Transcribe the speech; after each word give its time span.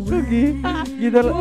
Kok 0.00 0.20
gi- 0.26 0.56
gitu 0.98 1.18
loh. 1.22 1.34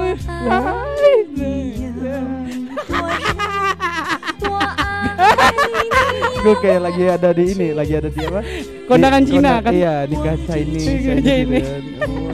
Gue 6.39 6.55
kayak 6.63 6.81
lagi 6.81 7.03
ada 7.05 7.29
di 7.35 7.43
ini, 7.51 7.67
lagi 7.75 7.93
ada 7.93 8.07
di 8.07 8.21
apa? 8.23 8.39
Kondangan 8.87 9.21
Di- 9.21 9.29
Cina 9.29 9.51
kan? 9.59 9.71
Iya, 9.75 9.93
Chinese. 10.07 10.09
Nikah 10.09 10.35
kayak 10.39 10.63
gitu 10.65 10.79
Chinese. 11.27 11.67
kan. 11.67 11.81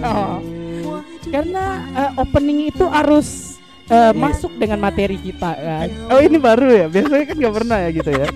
Oh. 0.06 0.38
Karena 1.26 1.64
eh, 1.92 2.12
opening 2.16 2.60
itu 2.70 2.86
harus 2.86 3.58
eh, 3.90 4.14
masuk 4.14 4.54
dengan 4.56 4.80
materi 4.80 5.18
kita 5.18 5.52
kan. 5.52 5.88
Oh 6.08 6.22
ini 6.22 6.38
baru 6.38 6.68
ya? 6.70 6.86
Biasanya 6.88 7.26
kan 7.26 7.36
nggak 7.36 7.56
pernah 7.56 7.78
ya 7.82 7.90
gitu 7.92 8.10
ya. 8.14 8.26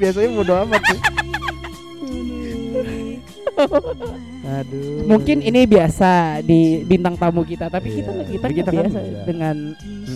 Biasanya 0.00 0.28
bodo 0.32 0.54
amat 0.64 0.82
sih. 0.82 1.00
Aduh. 4.40 5.04
Mungkin 5.04 5.44
ini 5.44 5.68
biasa 5.68 6.40
di 6.40 6.80
bintang 6.82 7.14
tamu 7.14 7.44
kita, 7.44 7.68
tapi 7.68 8.00
kita 8.00 8.10
Iya. 8.10 8.24
kita, 8.24 8.46
kita 8.48 8.48
kita 8.56 8.70
kan 8.72 8.76
biasa 8.88 8.98
iya. 9.04 9.22
dengan 9.28 9.56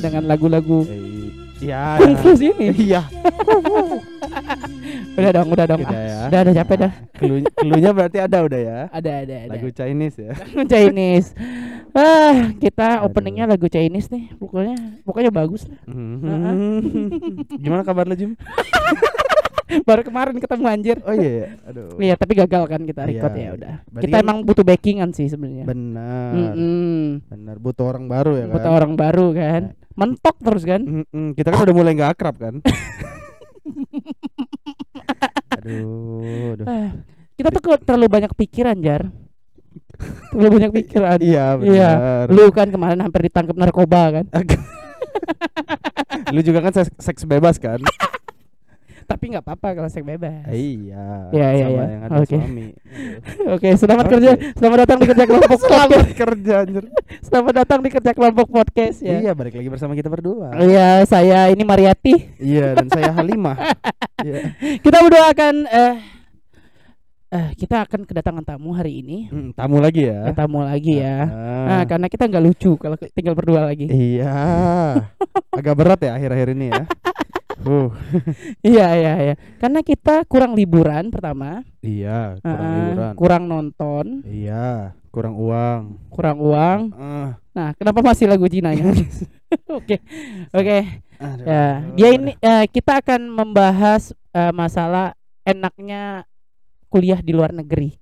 dengan 0.00 0.22
lagu-lagu 0.24 0.80
Eh, 0.88 1.68
Iya. 1.70 2.00
kungfu 2.00 2.30
ini. 2.40 2.66
Iya. 2.90 3.02
Udah 5.14 5.30
dong, 5.30 5.48
udah 5.54 5.66
dong. 5.70 5.80
Udah 5.86 5.94
Ah, 5.94 6.02
ya. 6.02 6.18
Udah, 6.26 6.40
udah 6.42 6.54
capek 6.58 6.76
dah. 6.82 6.92
Cluenya 7.54 7.90
berarti 7.94 8.18
ada 8.18 8.38
udah 8.42 8.60
ya. 8.60 8.78
Ada, 8.90 9.10
ada, 9.22 9.34
ada. 9.46 9.52
Lagu 9.54 9.68
Chinese 9.70 10.16
ya. 10.18 10.34
Chinese. 10.66 11.28
Ah, 11.94 12.50
kita 12.58 12.98
Aduh. 12.98 13.06
openingnya 13.06 13.46
lagu 13.46 13.70
Chinese 13.70 14.10
nih. 14.10 14.34
Pokoknya 14.34 14.74
pokoknya 15.06 15.30
bagus 15.30 15.70
lah. 15.70 15.78
Mhm. 15.86 16.82
Gimana 17.62 17.86
kabar 17.86 18.10
lo 18.10 18.18
Jim? 18.18 18.34
Baru 19.88 20.02
kemarin 20.02 20.36
ketemu 20.36 20.64
anjir. 20.66 20.96
Oh 21.02 21.14
iya. 21.14 21.30
iya. 21.30 21.46
Aduh. 21.68 21.96
Iya, 21.96 22.14
tapi 22.14 22.32
gagal 22.34 22.62
kan 22.66 22.80
kita 22.82 23.02
record 23.04 23.32
Iya, 23.32 23.42
ya 23.42 23.50
udah. 23.56 23.74
Kita 23.98 24.16
kan- 24.16 24.24
emang 24.24 24.38
butuh 24.44 24.64
backingan 24.64 25.10
sih 25.12 25.26
sebenarnya. 25.26 25.64
Benar. 25.64 26.32
Benar. 27.28 27.56
Butuh 27.58 27.84
orang 27.86 28.04
baru 28.06 28.32
ya 28.36 28.44
kan. 28.46 28.54
Butuh 28.54 28.72
orang 28.72 28.92
baru 28.94 29.26
kan. 29.32 29.62
Mentok 29.94 30.36
terus 30.38 30.62
kan. 30.62 30.80
Mm-mm. 30.82 31.32
Kita 31.32 31.48
kan 31.48 31.60
udah 31.62 31.74
mulai 31.74 31.92
nggak 31.94 32.12
akrab 32.12 32.36
kan. 32.36 32.54
aduh, 35.54 36.54
aduh. 36.54 36.66
Ah, 36.66 36.90
kita 37.34 37.48
tuh 37.50 37.62
terlalu 37.80 38.06
banyak 38.10 38.32
pikiran, 38.34 38.76
Jar. 38.78 39.08
terlalu 40.30 40.50
banyak 40.60 40.72
pikiran. 40.82 41.18
Iya 41.22 41.56
Iya. 41.62 41.90
benar. 41.94 42.26
Lu 42.28 42.50
kan 42.50 42.68
kemarin 42.68 43.00
hampir 43.00 43.20
ditangkap 43.24 43.56
narkoba 43.56 44.02
kan. 44.20 44.26
Lu 46.34 46.40
juga 46.42 46.58
kan 46.60 46.72
seks 46.98 47.22
bebas 47.24 47.56
kan? 47.56 47.78
Tapi 49.04 49.24
nggak 49.36 49.44
apa-apa 49.44 49.68
kalau 49.76 49.88
seks 49.92 50.04
bebas. 50.04 50.48
iya. 50.48 51.28
Iya, 51.28 51.48
iya, 51.52 51.66
sama 51.68 51.76
iya. 51.76 51.84
yang 51.92 52.02
ada 52.08 52.16
Oke. 52.24 52.36
suami. 52.36 52.68
Oke, 53.54 53.68
selamat 53.76 54.04
Oke. 54.08 54.12
kerja. 54.16 54.30
Selamat 54.56 54.78
datang 54.88 54.98
di 54.98 55.06
kerja 55.12 55.24
kelompok 55.28 55.58
Selamat 55.68 56.06
kerja 56.16 56.54
anjir. 56.64 56.84
Selamat 57.26 57.54
datang 57.64 57.80
di 57.84 57.90
kerja 57.92 58.10
kelompok 58.16 58.46
podcast 58.48 58.98
ya. 59.04 59.20
Iya, 59.20 59.32
balik 59.36 59.60
lagi 59.60 59.68
bersama 59.68 59.92
kita 59.92 60.08
berdua. 60.08 60.56
Iya, 60.56 61.04
saya 61.04 61.52
ini 61.52 61.62
Mariati. 61.62 62.14
Iya, 62.40 62.80
dan 62.80 62.86
saya 62.88 63.12
Halimah. 63.12 63.56
Iya. 64.24 64.56
Kita 64.80 64.98
berdua 65.04 65.24
akan 65.36 65.54
eh 65.68 65.94
eh 67.34 67.48
kita 67.58 67.82
akan 67.82 68.06
kedatangan 68.06 68.44
tamu 68.46 68.70
hari 68.72 69.02
ini. 69.02 69.26
Hmm, 69.26 69.50
tamu 69.52 69.82
lagi 69.82 70.06
ya. 70.06 70.30
Tamu 70.32 70.62
lagi 70.62 71.02
ya. 71.02 71.26
Ah. 71.26 71.66
Nah, 71.66 71.82
karena 71.84 72.06
kita 72.06 72.30
nggak 72.30 72.44
lucu 72.46 72.78
kalau 72.78 72.96
tinggal 73.10 73.34
berdua 73.34 73.66
lagi. 73.66 73.90
Iya. 73.90 74.32
Agak 75.50 75.74
berat 75.74 76.00
ya 76.00 76.14
akhir-akhir 76.14 76.54
ini 76.54 76.70
ya. 76.70 76.86
Uh, 77.60 77.88
Iya, 78.66 78.86
iya, 78.94 79.12
iya. 79.22 79.34
Karena 79.56 79.80
kita 79.80 80.26
kurang 80.26 80.52
liburan 80.52 81.08
pertama, 81.08 81.62
iya, 81.78 82.34
kurang 82.40 82.58
Ah, 82.60 82.74
liburan. 82.74 83.12
kurang 83.14 83.42
nonton, 83.44 84.06
Iya, 84.22 84.92
kurang 85.08 85.34
uang. 85.36 85.80
kurang 86.10 86.38
uang. 86.38 86.80
Ah, 86.92 87.30
Nah, 87.54 87.70
kenapa 87.72 88.02
masih 88.02 88.26
lagu 88.26 88.50
Cina 88.50 88.74
ya? 88.74 88.82
Oke. 89.78 90.02
Oke. 90.50 90.78
Ya, 91.46 91.64
dia 91.94 92.08
ini 92.10 92.34
eh, 92.34 92.66
kita 92.66 92.98
akan 92.98 93.30
membahas 93.30 94.10
eh, 94.30 94.50
masalah 94.50 95.14
enaknya 95.42 96.26
kuliah 96.90 97.22
di 97.22 97.30
luar 97.30 97.54
negeri. 97.54 97.94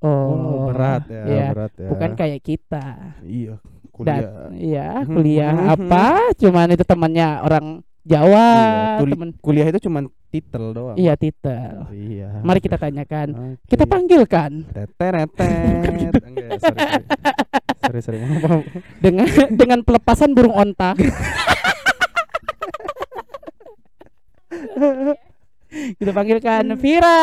Oh, 0.00 0.72
berat 0.72 1.04
ya, 1.06 1.24
iya. 1.28 1.46
berat 1.52 1.72
ya. 1.76 1.88
Bukan 1.92 2.10
kayak 2.16 2.40
kita. 2.40 2.86
Iya, 3.20 3.60
Dan 3.60 3.92
kuliah. 3.92 4.48
iya, 4.56 4.88
Mhm, 5.04 5.12
kuliah 5.12 5.54
apa? 5.76 6.04
Cuman 6.34 6.72
itu 6.72 6.84
temannya 6.88 7.28
orang 7.44 7.66
Jawa, 8.00 8.46
Iya, 8.48 8.96
tuli- 8.96 9.12
temen 9.12 9.30
kuliah 9.38 9.66
itu 9.68 9.78
cuma 9.84 10.00
titel 10.30 10.64
doang. 10.72 10.96
Iya, 10.96 11.12
titel. 11.14 11.84
Iya. 11.92 12.40
Mari 12.40 12.58
kita 12.58 12.76
tanyakan. 12.76 13.28
Oke. 13.30 13.68
Kita 13.68 13.84
panggilkan 13.84 14.50
sorry, 17.80 18.00
sorry. 18.00 18.00
sorry, 18.00 18.18
dengan 18.98 19.26
dengan 19.52 19.78
pelepasan 19.82 20.32
burung 20.32 20.54
onta. 20.54 20.94
kita 25.70 26.10
panggilkan 26.10 26.64
Vira. 26.74 27.22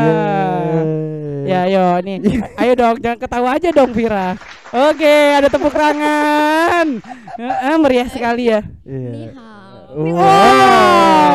Yeay. 0.00 1.48
Ya, 1.48 1.64
ayo 1.64 1.84
nih. 2.04 2.18
Ayo 2.56 2.72
dong, 2.76 2.96
jangan 3.00 3.18
ketawa 3.18 3.56
aja 3.56 3.68
dong 3.72 3.92
Vira. 3.92 4.36
Oke, 4.68 5.14
ada 5.32 5.48
tepuk 5.48 5.72
tangan. 5.72 7.00
Heeh, 7.40 7.74
meriah 7.80 8.08
sekali 8.08 8.52
ya. 8.52 8.60
Iya. 8.84 9.08
Ni 9.08 9.24
hao. 9.32 10.04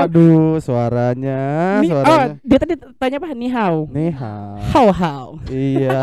Waduh, 0.06 0.62
suaranya, 0.62 1.42
Ni- 1.82 1.90
oh, 1.90 2.06
suaranya. 2.06 2.38
dia 2.46 2.58
tadi 2.62 2.74
tanya 3.02 3.18
apa? 3.18 3.28
Ni 3.34 3.48
hao. 3.50 3.90
Nih, 3.90 4.14
hao. 4.14 4.54
How 4.70 4.88
how. 4.94 5.26
Iya. 5.50 6.02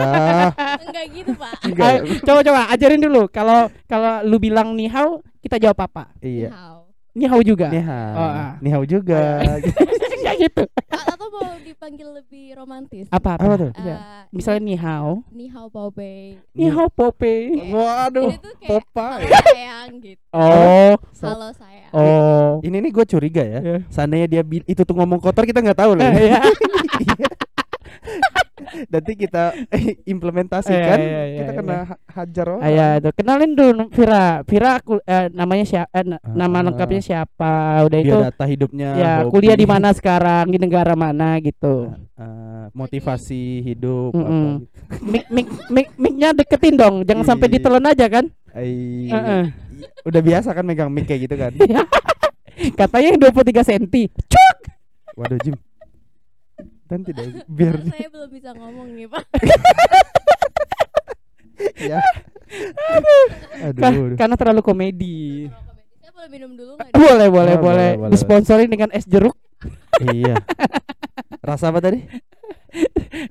Enggak 0.83 1.05
gitu, 1.15 1.33
Pak. 1.39 1.55
Enggak. 1.63 1.87
Ayo, 1.87 1.99
coba 2.27 2.41
coba 2.43 2.61
ajarin 2.75 2.99
dulu. 2.99 3.23
Kalau 3.31 3.71
kalau 3.87 4.27
lu 4.27 4.43
bilang 4.43 4.75
ni 4.75 4.91
hao, 4.91 5.23
kita 5.39 5.63
jawab 5.63 5.79
apa? 5.87 6.11
Ni 6.19 6.43
Iya. 6.43 6.51
Ni 6.51 6.55
hao 6.55 6.80
juga. 7.13 7.67
Nih, 7.69 7.83
hao. 7.83 8.15
Oh, 8.15 8.23
ah. 8.23 8.51
Nih, 8.59 8.71
hao 8.71 8.85
juga. 8.85 9.43
Enggak 10.21 10.35
gitu. 10.39 10.63
A- 10.91 11.05
Atau 11.11 11.27
mau 11.31 11.47
dipanggil 11.59 12.09
lebih 12.13 12.45
romantis? 12.55 13.07
Apa 13.09 13.35
apa? 13.35 13.43
Apa 13.43 13.55
tuh? 13.57 13.71
Iya. 13.77 13.97
Eh, 13.97 14.23
Misalnya 14.31 14.61
ni 14.63 14.75
hao. 14.77 15.13
ni 15.31 15.45
hao 15.49 15.67
baobei. 15.67 16.37
Ni 16.53 16.67
hao 16.69 16.87
pope. 16.87 17.51
Waduh, 17.69 18.29
Ini 18.29 18.37
tuh 18.39 18.53
kayak 18.57 18.69
Popeye. 18.69 19.25
halo 19.25 19.39
sayang 19.49 19.89
gitu. 19.99 20.23
Oh. 20.31 20.93
Halo 21.25 21.49
sayang. 21.57 21.91
Oh. 21.91 22.49
Ini 22.61 22.77
nih 22.79 22.91
gue 22.93 23.05
curiga 23.07 23.43
ya. 23.43 23.59
Iya. 23.59 23.77
Seandainya 23.89 24.27
dia 24.29 24.43
bil- 24.45 24.65
itu 24.65 24.81
tuh 24.85 24.95
ngomong 24.95 25.19
kotor 25.19 25.43
kita 25.43 25.59
nggak 25.59 25.79
tahu 25.81 25.97
loh. 25.97 26.05
Iya. 28.61 28.87
Nanti 28.87 29.13
kita 29.15 29.45
implementasikan, 30.15 30.97
Iya, 30.97 31.03
iya, 31.03 31.23
iya, 31.25 31.39
kita 31.41 31.53
iya. 31.53 31.59
kena 31.59 31.77
ha- 31.87 32.01
hajar 32.13 32.47
orang. 32.49 32.63
Ayo, 32.63 32.87
tuh 33.01 33.13
kenalin 33.15 33.53
dulu 33.53 33.83
Vira. 33.91 34.27
Vira 34.45 34.71
aku 34.77 35.01
eh, 35.01 35.27
namanya 35.31 35.65
siapa? 35.65 35.91
Eh, 35.93 36.05
na- 36.07 36.23
nama 36.25 36.57
Ah. 36.57 36.65
lengkapnya 36.67 37.01
siapa? 37.01 37.53
Udah 37.83 37.99
itu 37.99 38.13
Biodata 38.13 38.45
hidupnya. 38.45 38.89
ya 38.95 39.13
hobi, 39.21 39.31
kuliah 39.33 39.55
di 39.55 39.65
mana 39.65 39.89
sekarang, 39.91 40.47
di 40.47 40.59
negara 40.59 40.93
mana 40.93 41.37
gitu. 41.39 41.91
eh, 42.15 42.65
motivasi 42.71 43.43
hidup 43.65 44.13
Mm-mm. 44.13 44.21
apa 44.21 44.61
gitu. 44.61 45.05
Mik 45.05 45.25
mik 45.27 45.49
mik 45.69 45.89
miknya 45.97 46.29
deketin 46.31 46.77
dong, 46.77 47.01
jangan 47.03 47.25
sampai 47.27 47.49
Iya. 47.49 47.55
ditelan 47.57 47.85
aja 47.87 48.07
kan. 48.07 48.25
Ai, 48.51 49.09
Heeh. 49.09 49.43
Udah 50.03 50.21
biasa 50.21 50.53
kan 50.53 50.63
megang 50.63 50.89
mic 50.89 51.05
kayak 51.05 51.25
gitu 51.25 51.35
kan. 51.35 51.53
Katanya 52.81 53.09
yang 53.11 53.21
23 53.23 53.65
cm. 53.65 54.13
Waduh 55.17 55.41
Jim. 55.41 55.57
Dan 56.91 57.07
tidak 57.07 57.25
biar 57.59 57.75
saya 57.87 58.09
belum 58.11 58.31
bisa 58.35 58.51
ngomong 58.59 58.89
nih, 58.99 59.07
Pak. 59.07 59.25
ya. 61.95 62.01
Aduh. 62.99 63.27
Ka- 63.79 63.95
aduh. 63.95 64.17
karena 64.19 64.35
terlalu 64.35 64.61
komedi. 64.67 65.47
Saya 66.03 66.11
boleh 66.11 66.29
minum 66.35 66.51
dulu 66.59 66.73
nggak? 66.75 66.91
Boleh, 66.91 67.07
boleh, 67.07 67.29
boleh, 67.31 67.57
boleh. 67.57 67.91
boleh. 67.95 68.11
Disponsori 68.11 68.67
dengan 68.67 68.91
es 68.91 69.07
jeruk. 69.07 69.39
iya. 70.11 70.35
Rasa 71.47 71.71
apa 71.71 71.79
tadi? 71.79 72.03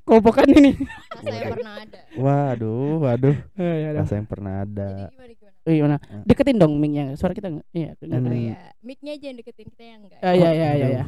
Kopokan 0.07 0.47
ini. 0.55 0.71
Rasa 1.11 1.27
yang 1.35 1.51
pernah 1.59 1.73
ada. 1.83 1.99
Waduh, 2.15 2.95
waduh. 3.03 3.35
Eh, 3.59 3.75
ya. 3.83 3.89
Rasa 3.91 4.23
yang 4.23 4.27
pernah 4.27 4.63
Jadi 4.63 4.71
ada. 4.71 4.89
gimana 5.11 5.33
gimana? 5.35 5.57
Eh, 5.67 5.73
gimana? 5.75 5.97
Ah. 5.99 6.23
Deketin 6.23 6.57
dong 6.57 6.73
mic-nya. 6.79 7.03
Suara 7.19 7.35
kita 7.35 7.51
enggak. 7.51 7.67
Iya, 7.75 7.89
enggak. 7.99 8.19
Hmm. 8.23 8.31
Oh 8.31 8.35
ya, 8.39 8.55
mic-nya 8.81 9.11
aja 9.19 9.25
yang 9.27 9.37
deketin 9.37 9.67
kita 9.67 9.83
yang 9.83 9.99
enggak. 10.07 10.19
Ah, 10.23 10.33
iya, 10.33 10.49
iya, 10.55 10.69
iya, 10.79 10.87
iya. 10.87 11.05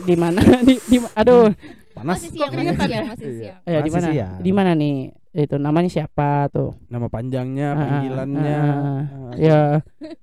Di 0.00 0.14
mana? 0.14 0.40
Di, 0.66 0.74
di 0.80 0.96
aduh. 1.12 1.50
Panas. 1.90 2.14
Masih 2.16 2.30
siang, 2.30 2.38
masih 2.46 2.52
keringetan 2.54 2.86
siang, 2.86 2.94
ya? 2.96 3.10
masih 3.10 3.26
Iya. 3.26 3.34
siang. 3.34 3.58
Ya, 3.64 3.78
di 3.78 3.90
Masih 3.90 4.08
mana? 4.08 4.38
Di 4.38 4.50
mana 4.52 4.70
nih? 4.72 4.96
Itu 5.30 5.54
namanya 5.56 5.88
siapa 5.88 6.28
tuh? 6.48 6.70
Nama 6.86 7.06
panjangnya, 7.06 7.68
Ah, 7.68 7.74
ah, 7.74 7.80
panggilannya. 7.80 8.56
ah, 8.56 8.64
ah. 8.64 9.02
Ah, 9.28 9.32
Ya. 9.36 9.60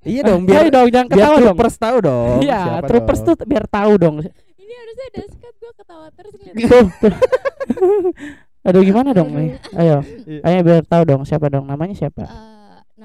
Iya 0.01 0.21
dong, 0.23 0.41
biar 0.47 0.65
biar 0.65 0.73
dong 0.73 0.87
jangan 0.89 1.07
biar 1.07 1.19
ketawa 1.21 1.35
dong. 1.35 1.43
troopers 1.51 1.75
tahu 1.77 1.97
dong. 2.01 2.37
Iya, 2.41 2.61
troopers 2.81 3.19
tuh 3.21 3.35
biar 3.41 3.65
tahu 3.65 3.91
dong. 3.97 4.15
Ini 4.55 4.73
harusnya 4.73 5.05
ada 5.05 5.21
skat 5.29 5.53
gua 5.55 5.71
ketawa 5.73 6.07
terus 6.11 6.33
ngeliat. 6.33 6.55
Tuh. 6.65 6.85
Aduh 8.65 8.81
gimana 8.81 9.09
dong 9.11 9.29
nih? 9.29 9.61
Ayo, 9.73 9.97
Iya. 10.25 10.39
ayo 10.41 10.59
biar 10.63 10.83
tahu 10.83 11.03
dong 11.05 11.21
siapa 11.21 11.47
dong 11.47 11.65
namanya 11.65 11.93
siapa? 11.93 12.23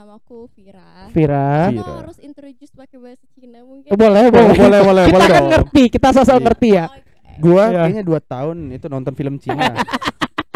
Namaku 0.00 0.48
Vira. 0.56 1.12
Vira. 1.12 1.68
Vira. 1.68 1.92
harus 2.00 2.16
introduce 2.24 2.72
pakai 2.72 2.96
bahasa 2.96 3.20
Cina 3.36 3.60
mungkin? 3.60 3.84
Eh, 3.84 3.98
boleh, 4.00 4.22
Oh, 4.22 4.32
boleh. 4.32 4.56
boleh, 4.56 4.80
boleh, 4.80 5.04
Kita 5.04 5.12
boleh 5.12 5.28
kan 5.28 5.36
dong. 5.36 5.50
ngerti, 5.52 5.82
kita 5.92 6.08
sosok 6.16 6.32
Iya. 6.32 6.44
ngerti 6.48 6.68
ya. 6.72 6.84
Oh, 6.88 6.96
Gua 7.36 7.64
Iya. 7.68 7.76
kayaknya 7.84 8.04
dua 8.04 8.20
tahun 8.22 8.56
itu 8.70 8.86
nonton 8.88 9.12
film 9.12 9.36
Cina 9.36 9.76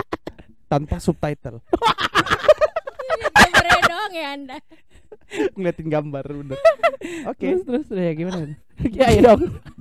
tanpa 0.73 0.97
subtitle, 0.97 1.61
Gambarnya 3.35 3.81
doang 3.85 4.13
ya 4.15 4.29
anda. 4.33 4.57
ngeliatin 5.53 5.89
gambar 5.89 6.25
udah. 6.25 6.59
Oke, 7.29 7.45
Terus 7.53 7.63
terus 7.65 7.87
ya 7.91 8.13
gimana? 8.13 8.49
ya, 8.97 9.05
ayo 9.13 9.21
dong. 9.23 9.41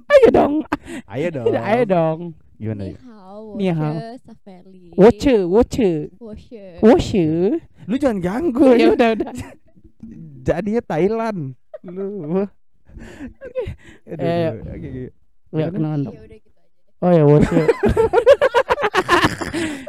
Ayo 0.10 0.28
dong. 0.30 0.54
ayo 1.08 1.28
dong. 1.32 1.48
Ayo 1.72 1.84
dong. 1.86 2.20
Gimana 2.64 2.84
Ni 2.88 2.96
ya? 2.96 3.00
hao, 3.04 3.44
Ni 3.60 3.66
hao. 3.68 3.92
woche, 3.92 4.16
safeli. 4.24 4.84
Woche, 4.96 5.36
woche. 5.44 5.92
Woche. 6.16 6.64
Woche. 6.80 7.28
Lu 7.84 7.96
jangan 8.00 8.20
ganggu 8.24 8.72
Ya 8.72 8.88
ya. 8.88 8.88
udah 8.96 9.10
udah. 9.20 9.32
Jadinya 10.48 10.82
Thailand. 10.82 11.40
Lu. 11.84 12.08
Aduh, 13.36 13.68
Eh, 14.08 14.48
aduh, 14.48 14.64
oke, 14.64 14.88
oke. 14.88 15.04
Ya 15.54 15.68
kenalan 15.68 16.00
Ya 16.00 16.06
dong. 16.08 16.16
udah 16.16 16.40
gitu 16.40 16.56
aja 16.56 16.80
deh. 16.80 17.04
Oh 17.04 17.12
ya 17.12 17.24
woche. 17.28 17.62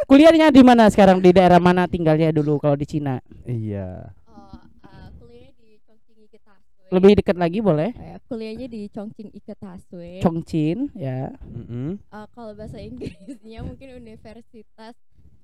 Kuliahnya 0.04 0.50
di 0.50 0.62
mana 0.62 0.90
sekarang? 0.90 1.18
Di 1.18 1.30
daerah 1.30 1.56
mana 1.58 1.86
tinggalnya 1.86 2.30
dulu 2.30 2.58
kalau 2.58 2.74
di 2.74 2.84
Cina? 2.84 3.22
Iya. 3.44 4.12
Oh, 4.28 4.50
uh, 4.84 5.08
kuliahnya 5.16 5.52
di 5.56 5.78
Chongqing 5.80 6.26
Iketasue. 6.26 6.83
Lebih 6.94 7.18
dekat 7.18 7.34
lagi 7.34 7.58
boleh? 7.58 7.90
Oh 7.90 8.06
ya, 8.06 8.16
kuliahnya 8.24 8.66
di 8.66 8.86
Chongqing 8.86 9.34
Iketasue. 9.34 10.22
Chongqing 10.22 10.94
ya. 10.94 11.34
Mm-mm. 11.42 11.98
Uh, 12.06 12.26
kalau 12.30 12.54
bahasa 12.54 12.78
Inggrisnya 12.78 13.60
mungkin 13.60 13.98
Universitas 13.98 14.94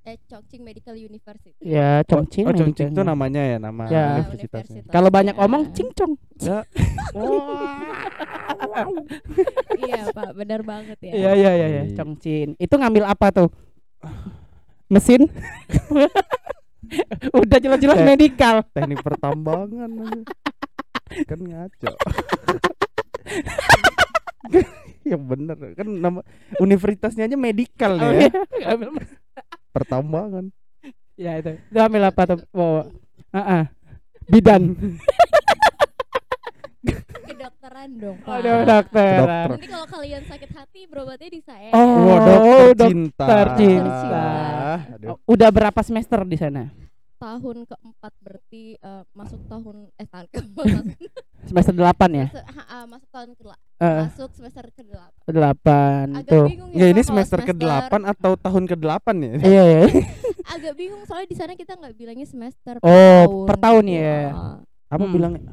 eh 0.01 0.17
Chongqing 0.25 0.63
Medical 0.63 0.97
University. 0.97 1.53
Ya, 1.61 2.01
Chongqing. 2.07 2.47
Oh, 2.47 2.55
Chongqing 2.55 2.89
Medical. 2.89 2.97
itu 2.97 3.03
namanya 3.05 3.43
ya, 3.45 3.57
nama 3.59 3.83
Ya. 3.85 4.05
universitasnya. 4.17 4.81
Universitas. 4.81 4.89
Kalau 4.89 5.11
banyak 5.11 5.35
Ya. 5.35 5.43
omong 5.43 5.63
cincong. 5.75 6.13
Ya. 6.41 6.59
iya, 9.77 10.01
Pak, 10.09 10.31
benar 10.33 10.61
banget 10.63 10.99
ya. 11.03 11.13
Iya 11.13 11.31
iya 11.35 11.51
iya 11.53 11.67
Iya. 11.69 11.83
Chongqing. 11.95 12.57
Itu 12.57 12.75
ngambil 12.77 13.05
apa 13.07 13.27
tuh? 13.31 13.49
Mesin? 14.89 15.27
Udah 17.37 17.59
jelas-jelas 17.61 18.01
medikal. 18.03 18.67
Teknik 18.73 19.05
pertambangan. 19.05 20.25
Kan 21.25 21.39
ngaco. 21.39 21.91
ya 25.01 25.17
bener 25.17 25.57
kan 25.75 25.89
nama 25.89 26.21
universitasnya 26.57 27.25
aja 27.25 27.35
medikal 27.35 27.95
Oh, 27.95 28.11
nih 28.11 28.27
ya. 28.27 28.31
iya. 28.53 28.67
Ngambil 28.69 28.89
mesin. 28.93 29.19
Pertambangan. 29.71 30.45
Ya 31.15 31.33
itu. 31.37 31.53
Itu 31.57 31.79
ambil 31.79 32.03
apa 32.05 32.23
tuh? 32.27 32.41
Oh. 32.51 32.83
Heeh. 33.31 33.63
Bidan. 34.27 34.63
Kedokteran 37.23 37.91
dong, 37.95 38.17
Pak. 38.21 38.35
Aduh, 38.37 38.59
dokter. 38.65 39.17
Dokter. 39.21 39.49
Nanti 39.51 39.69
kalau 39.69 39.87
kalian 39.87 40.23
sakit 40.25 40.51
hati 40.51 40.81
berobatnya 40.87 41.29
di 41.29 41.41
saya. 41.41 41.71
Oh, 41.71 41.87
Wah, 42.03 42.19
dokter 42.19 42.67
dok- 42.75 42.89
cinta. 42.89 43.25
dokter 43.25 43.49
cinta. 43.57 44.27
Aduh. 44.91 45.17
Udah 45.25 45.49
berapa 45.51 45.81
semester 45.81 46.21
di 46.25 46.37
sana? 46.37 46.63
Tahun 47.21 47.57
keempat 47.63 48.13
berarti 48.19 48.63
eh, 48.75 49.03
masuk 49.13 49.45
tahun 49.45 49.93
eh 49.95 50.09
tahun 50.09 50.27
keempat 50.27 50.65
Semester 51.49 51.75
8 51.75 51.85
ya? 52.11 52.27
se- 52.29 52.47
ha- 52.49 52.69
ah, 52.71 52.85
masuk 52.87 53.09
tahun 53.11 53.31
ke 53.33 53.43
masuk 53.81 54.31
semester 54.31 54.65
ke 54.71 54.83
delapan. 54.83 55.21
8 55.27 56.17
Agak 56.17 56.29
tuh. 56.31 56.45
bingung 56.47 56.71
Ya 56.71 56.79
ya, 56.79 56.87
ini 56.87 56.97
kalau 56.97 57.09
semester 57.11 57.39
ke-8 57.43 57.93
atau 58.07 58.33
tahun 58.37 58.65
ke-8 58.67 59.07
ya? 59.19 59.33
Iya 59.39 59.63
ya. 59.67 59.81
agak 60.51 60.73
bingung 60.75 61.03
soalnya 61.05 61.29
di 61.29 61.37
sana 61.37 61.53
kita 61.55 61.77
nggak 61.77 61.93
bilangnya 61.95 62.25
semester 62.25 62.81
Oh, 62.81 63.45
per 63.45 63.57
tahun 63.57 63.85
gitu. 63.87 64.01
ya. 64.01 64.21
Ah, 64.31 64.57
Apa 64.89 65.05
Hmm. 65.05 65.13
bilangnya? 65.13 65.53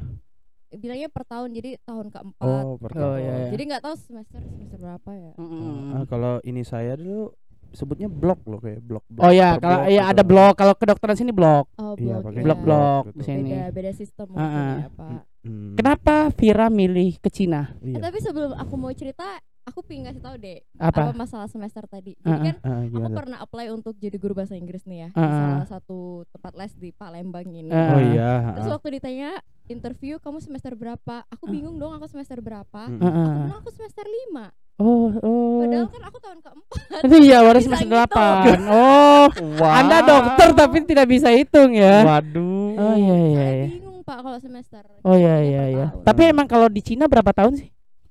bilangnya 0.70 1.08
per 1.08 1.24
tahun 1.24 1.48
jadi 1.50 1.70
tahun 1.82 2.06
keempat 2.08 2.44
Oh, 2.44 2.76
per 2.76 2.92
Oh, 2.92 3.00
tahun. 3.02 3.18
iya, 3.18 3.32
iya. 3.34 3.48
jadi 3.50 3.62
nggak 3.66 3.82
tahu 3.82 3.94
semester 3.98 4.40
semester 4.42 4.76
berapa 4.78 5.10
ya 5.10 5.32
Mm-mm. 5.34 5.76
Ah, 5.90 6.04
kalau 6.04 6.34
ini 6.42 6.60
saya 6.60 6.92
dulu 6.94 7.32
sebutnya 7.70 8.06
blok 8.06 8.40
loh 8.44 8.58
kayak 8.58 8.80
blok. 8.80 9.04
Oh 9.14 9.28
ya, 9.28 9.56
kalau 9.56 9.82
blok 9.82 9.90
ya 9.90 10.02
ada 10.06 10.22
blok. 10.22 10.54
Kalau 10.54 10.74
kedokteran 10.74 11.14
sini 11.14 11.30
blok. 11.30 11.68
oh 11.74 11.92
Iya, 11.94 12.16
blok 12.16 12.24
pakai 12.24 12.34
ya. 12.34 12.44
Blok-blok 12.44 13.02
Gitu. 13.04 13.14
di 13.14 13.22
sini. 13.22 13.50
beda 13.50 13.68
beda 13.70 13.90
sistem 13.92 14.26
mungkin 14.30 14.46
Ah, 14.46 14.56
ah. 14.58 14.76
ya 14.78 14.88
pak 14.90 15.22
Hmm, 15.38 15.72
Kenapa 15.72 16.14
Vira 16.34 16.66
milih 16.68 17.14
ke 17.16 17.30
Cina? 17.30 17.72
Eh, 17.78 17.94
Iya. 17.94 18.02
tapi 18.02 18.18
sebelum 18.18 18.52
aku 18.52 18.74
mau 18.74 18.90
cerita 18.90 19.22
aku 19.62 19.80
pengen 19.80 20.08
kasih 20.08 20.18
tahu 20.18 20.36
deh 20.36 20.60
Apa? 20.74 21.14
masalah 21.14 21.46
semester 21.46 21.84
tadi 21.84 22.18
jadi 22.18 22.40
kan 22.42 22.56
Ah, 22.60 22.82
aku 22.82 22.90
gimana? 22.90 23.14
pernah 23.14 23.38
apply 23.38 23.66
untuk 23.70 23.94
jadi 23.94 24.16
guru 24.16 24.34
bahasa 24.34 24.54
Inggris 24.54 24.82
nih 24.82 24.98
ya 24.98 25.08
di 25.08 25.20
ah. 25.20 25.62
salah 25.62 25.68
satu 25.70 25.98
tempat 26.28 26.52
les 26.54 26.72
di 26.74 26.90
Palembang 26.90 27.46
ini 27.46 27.68
Ah. 27.68 27.92
Oh 27.92 28.00
iya. 28.02 28.32
terus 28.50 28.66
ah. 28.66 28.74
waktu 28.74 28.88
ditanya 28.92 29.30
interview 29.66 30.16
kamu 30.16 30.40
semester 30.40 30.72
berapa 30.72 31.22
aku 31.28 31.44
bingung 31.46 31.76
dong 31.76 31.92
aku 31.92 32.08
semester 32.08 32.40
berapa 32.40 32.88
Mm. 32.88 32.98
Ah, 32.98 33.06
aku 33.06 33.40
bilang 33.44 33.60
aku 33.60 33.70
semester 33.70 34.04
lima 34.04 34.50
Oh, 34.78 35.10
oh. 35.18 35.58
padahal 35.60 35.86
kan 35.88 36.02
aku 36.04 36.18
tahun 36.18 36.38
keempat 36.38 37.02
Iya, 37.20 37.38
baru 37.42 37.58
Bisa 37.58 37.66
semester 37.66 37.86
gitu. 37.88 38.14
8. 38.14 38.70
Oh, 38.78 39.26
Wah. 39.58 39.72
Anda 39.76 39.98
dokter 40.00 40.48
tapi 40.54 40.76
tidak 40.82 41.06
bisa 41.06 41.28
hitung 41.28 41.70
ya. 41.72 42.02
Waduh. 42.04 42.70
Oh 42.74 42.94
iya 42.94 43.16
iya 43.18 43.34
Saya 43.34 43.52
iya. 43.52 43.66
bingung 43.68 43.98
pak 44.00 44.16
kalau 44.20 44.38
semester 44.38 44.82
Oh 45.02 45.14
iya 45.14 45.34
iya 45.40 45.62
iya. 45.68 45.86
tahun. 45.90 46.04
Tapi 46.04 46.22
emang 46.26 46.46
kalau 46.46 46.66
di 46.66 46.78
Cina 46.78 47.04
berapa 47.04 47.30
tahun 47.32 47.58
sih? 47.58 47.68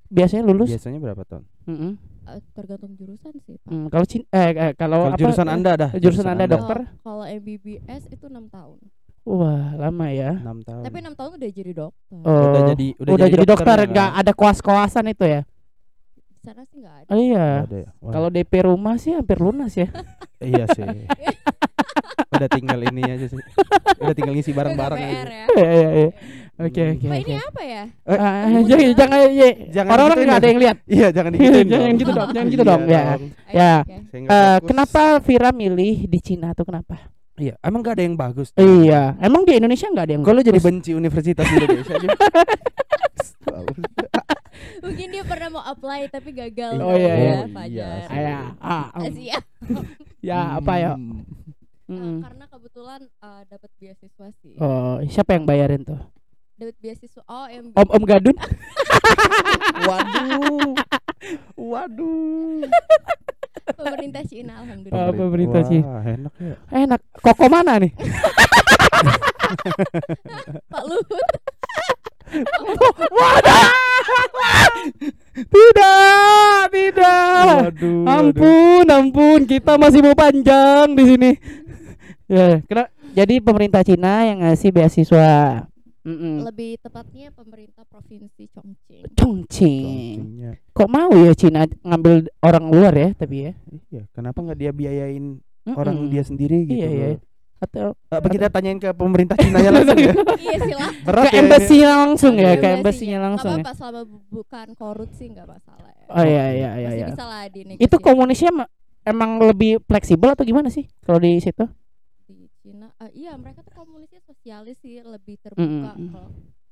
Biasanya 0.07 0.43
lulus? 0.43 0.67
Biasanya 0.69 0.99
berapa 0.99 1.23
tahun? 1.23 1.43
Mm-mm. 1.65 1.91
Eh, 2.27 2.39
tergantung 2.51 2.91
jurusan 2.93 3.31
sih 3.37 3.55
pak 3.55 3.67
Mm, 3.67 3.87
kalau 3.87 4.05
Cina 4.05 4.23
eh, 4.29 4.43
eh, 4.51 4.71
kalau 4.73 4.97
Kalau 4.99 5.07
apa? 5.09 5.17
jurusan 5.17 5.47
Anda 5.47 5.71
dah. 5.73 5.89
jurusan 5.93 6.25
Anda, 6.25 6.43
Kalau- 6.43 6.53
dokter? 6.53 6.77
kalau 7.01 7.23
MBBS 7.25 8.03
itu 8.09 8.25
enam 8.25 8.47
tahun 8.47 8.79
Wah, 9.23 9.75
lama 9.77 10.07
ya. 10.09 10.35
6 10.37 10.59
tahun. 10.61 10.83
tapi 10.83 10.97
enam 10.97 11.11
tahun 11.13 11.31
udah 11.33 11.49
jadi 11.49 11.71
dokter 11.73 12.15
Oh, 12.17 12.43
udah 12.45 12.61
jadi 12.69 12.87
udah, 12.97 13.27
jadi 13.29 13.45
dokter, 13.45 13.77
ya, 13.77 13.85
nggak 13.85 14.09
kan? 14.09 14.19
ada 14.19 14.31
koas-koasan 14.33 15.05
itu 15.07 15.23
ya? 15.25 15.41
Sana 16.47 16.63
sih 16.63 16.77
nggak 16.77 16.95
ada 16.97 17.09
Oh 17.11 17.19
iya. 17.19 17.61
Ada 17.61 17.77
ya? 17.77 17.89
Kalau 17.91 18.29
DP 18.29 18.53
rumah 18.63 18.95
sih 18.95 19.11
hampir 19.11 19.37
lunas 19.37 19.73
ya. 19.73 19.89
iya 20.45 20.63
sih. 20.71 20.85
udah 22.29 22.47
tinggal 22.47 22.79
ini 22.81 23.01
aja 23.03 23.25
sih. 23.27 23.41
Udah 23.97 24.13
tinggal 24.13 24.31
ngisi 24.31 24.51
barang-barang 24.51 24.97
aja. 24.97 25.11
Ya 25.11 25.23
Iya 25.49 25.69
iya 25.69 25.89
iya. 25.93 26.09
Oke 26.57 26.81
Hmm. 26.81 26.97
oke 26.97 27.05
ini 27.21 27.37
apa 27.37 27.61
ya 27.61 27.83
Eh, 27.85 28.17
ini 28.17 28.65
jangan 28.65 28.81
mudah. 28.81 28.95
jangan 28.95 29.17
ya. 29.29 29.49
Jangan 29.69 29.91
Orang-orang 29.91 30.19
nggak 30.19 30.37
ada 30.37 30.47
yang 30.47 30.59
lihat. 30.59 30.77
Iya, 30.87 31.07
jangan 31.11 31.29
digituin 31.29 31.67
Jangan 31.69 31.85
dong. 31.85 31.97
gitu 31.97 32.11
dong, 32.11 32.29
jangan 32.31 32.47
gitu 32.47 32.57
Iya 32.57 32.65
dong, 32.65 32.81
ya. 32.83 33.03
Oke, 33.03 33.25
Ya. 33.51 33.73
Eh, 33.77 33.83
fokus. 34.17 34.65
kenapa 34.65 35.01
Vira 35.21 35.49
milih 35.51 35.95
di 36.03 36.19
Cina 36.19 36.51
tuh 36.51 36.65
kenapa? 36.65 36.95
Iya, 37.37 37.53
emang 37.61 37.81
gak 37.81 37.93
ada 37.93 38.01
yang 38.01 38.15
bagus. 38.15 38.49
Iya, 38.55 39.13
emang 39.19 39.45
di 39.45 39.53
Indonesia 39.53 39.85
nggak 39.85 40.05
ada 40.05 40.13
yang 40.17 40.23
Kalau 40.25 40.41
jadi 40.41 40.57
benci 40.57 40.91
universitas 40.91 41.45
Indonesia 41.45 41.93
aja. 41.93 42.09
mungkin 44.87 45.07
dia 45.11 45.21
pernah 45.21 45.49
mau 45.51 45.61
apply 45.61 46.07
tapi 46.07 46.31
gagal 46.31 46.79
Oh, 46.79 46.95
iya, 46.95 47.13
iya. 47.13 47.35
Fajar. 47.45 48.07
Iya. 48.07 48.07
Ah, 48.07 48.17
ya, 48.17 48.39
ah, 48.63 48.85
um, 48.95 49.03
siap. 49.11 49.43
ya 50.23 50.39
apa 50.55 50.73
ya? 50.77 50.93
Eh, 50.95 50.97
Mm-mm. 51.87 52.19
karena 52.19 52.45
kebetulan 52.47 53.01
eh, 53.03 53.41
dapat 53.47 53.69
beasiswa 53.75 54.27
sih 54.39 54.55
Oh, 54.57 54.97
siapa 55.05 55.35
yang 55.35 55.43
bayarin 55.43 55.83
tuh? 55.83 55.99
dapat 56.57 56.73
beasiswa 56.81 57.21
oh 57.23 57.45
yang 57.45 57.69
Om 57.69 57.87
Om 57.87 58.03
Gadun? 58.03 58.33
Waduh. 59.87 60.73
Waduh. 61.53 62.65
pemerintah 63.77 64.23
Cina 64.25 64.53
Oh, 64.55 64.61
alhamdulillah 64.65 65.13
pemerintah 65.13 65.61
sih. 65.63 65.81
Wah, 65.85 66.01
enak 66.01 66.33
ya. 66.39 66.55
Enak. 66.73 67.01
Koko 67.21 67.45
mana 67.45 67.77
nih? 67.77 67.93
Pak 70.67 70.83
Luhut 70.83 71.27
Tidak, 75.37 76.61
tidak. 76.73 77.57
Waduh. 77.69 78.03
Ampun, 78.09 78.85
ampun, 78.89 79.39
kita 79.45 79.77
masih 79.77 80.01
mau 80.01 80.17
panjang 80.17 80.97
di 80.97 81.03
sini. 81.05 81.31
ya, 82.27 82.59
kena, 82.65 82.89
jadi 83.13 83.39
pemerintah 83.39 83.85
Cina 83.85 84.25
yang 84.25 84.41
ngasih 84.41 84.73
beasiswa. 84.73 85.65
Mm-mm. 86.07 86.47
lebih 86.47 86.79
tepatnya 86.79 87.35
pemerintah 87.35 87.83
provinsi 87.83 88.47
Chongqing 88.55 89.11
Chongqing. 89.11 89.83
Chongqingnya. 90.23 90.51
Kok 90.71 90.87
mau 90.87 91.11
ya 91.11 91.35
Cina 91.35 91.67
ngambil 91.83 92.31
orang 92.39 92.65
luar 92.71 92.93
ya? 92.95 93.09
Tapi 93.11 93.35
ya. 93.43 93.51
Iya, 93.91 94.03
kenapa 94.15 94.39
nggak 94.39 94.55
dia 94.55 94.71
biayain 94.71 95.43
Mm-mm. 95.43 95.75
orang 95.75 96.07
dia 96.07 96.23
sendiri 96.23 96.63
gitu? 96.63 96.79
Iya, 96.79 96.87
iya. 96.87 97.07
Atau 97.57 97.97
Apa 98.07 98.27
kita 98.29 98.47
tanyain 98.53 98.77
ke 98.77 98.89
pemerintah 98.93 99.35
Cina 99.35 99.57
ya 99.59 99.69
langsung 99.73 99.97
ya? 99.97 100.13
iya 100.45 100.57
silahkan 100.61 100.93
Berat 101.05 101.25
ke 101.33 101.37
ya 101.73 101.89
langsung 101.97 102.33
ya, 102.37 102.53
ke 102.55 102.67
embassinya. 102.67 102.77
embassy-nya 102.77 103.17
langsung 103.19 103.51
Nggak 103.51 103.59
ya. 103.59 103.65
apa-apa 103.65 103.77
selama 103.77 104.01
bu- 104.05 104.25
bukan 104.31 104.67
korut 104.77 105.11
sih 105.17 105.27
nggak 105.33 105.47
masalah 105.49 105.91
ya 105.97 106.07
Oh 106.07 106.23
iya 106.23 106.45
iya 106.55 106.69
iya 106.79 106.89
masih 106.89 106.97
iya. 106.97 107.07
bisa 107.11 107.23
lah 107.27 107.43
di 107.51 107.61
Itu 107.77 107.95
komunisnya 107.99 108.51
ma- 108.53 108.71
emang 109.03 109.31
lebih 109.43 109.81
fleksibel 109.89 110.29
atau 110.33 110.45
gimana 110.47 110.69
sih 110.71 110.85
kalau 111.03 111.19
di 111.19 111.37
situ? 111.41 111.65
di 112.27 112.47
Cina 112.61 112.87
Ah, 113.03 113.09
iya 113.21 113.31
mereka 113.41 113.59
tuh 113.65 113.73
komunisnya 113.79 114.21
sosialis 114.29 114.77
sih 114.83 114.99
lebih 115.13 115.35
terbuka 115.43 115.91
Mm-mm. 115.97 116.09
kalau 116.13 116.31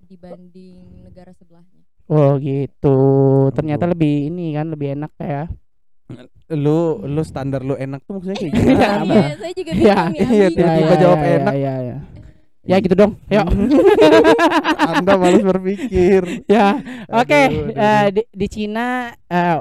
dibanding 0.09 1.01
negara 1.05 1.31
sebelahnya 1.39 1.81
Oh 2.13 2.31
gitu. 2.47 2.87
Ternyata 3.55 3.83
lebih 3.91 4.11
ini 4.29 4.41
kan 4.57 4.65
lebih 4.73 4.87
enak 4.95 5.11
ya. 5.17 5.41
Lu 6.47 7.01
lu 7.01 7.21
standar 7.21 7.59
lu 7.59 7.73
enak 7.73 8.05
tuh 8.05 8.21
maksudnya 8.21 8.37
kayak 8.37 8.53
Iya, 8.53 8.61
gimana? 8.61 8.85
Apa? 9.01 9.13
iya 9.17 9.33
saya 9.35 9.53
juga 9.53 9.71
Iya, 9.71 9.95
bingung 10.05 10.13
iya, 10.13 10.45
ambigu. 10.45 10.53
tiba-tiba 10.53 10.85
Ya, 10.87 11.01
jawab 11.01 11.17
ya, 11.17 11.29
enak. 11.31 11.53
Ya, 11.53 11.57
ya, 11.57 11.75
ya. 11.81 11.97
Ya 12.65 12.75
gitu 12.77 12.95
dong. 12.95 13.11
Yuk. 13.27 13.45
Anda 14.91 15.13
malas 15.15 15.43
berpikir. 15.43 16.21
ya. 16.45 16.67
Oke, 17.11 17.39
Aduh, 17.43 17.61
aduh, 17.67 17.77
eh, 17.77 18.05
di, 18.11 18.21
di 18.27 18.47
Cina 18.47 18.85
eh, 19.23 19.57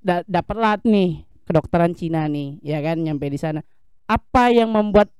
da 0.00 0.22
dapatlah 0.22 0.82
nih 0.82 1.22
kedokteran 1.42 1.94
Cina 1.94 2.26
nih, 2.26 2.58
ya 2.60 2.78
kan 2.80 2.98
nyampe 2.98 3.26
di 3.26 3.38
sana. 3.38 3.62
Apa 4.04 4.50
yang 4.50 4.70
membuat 4.70 5.10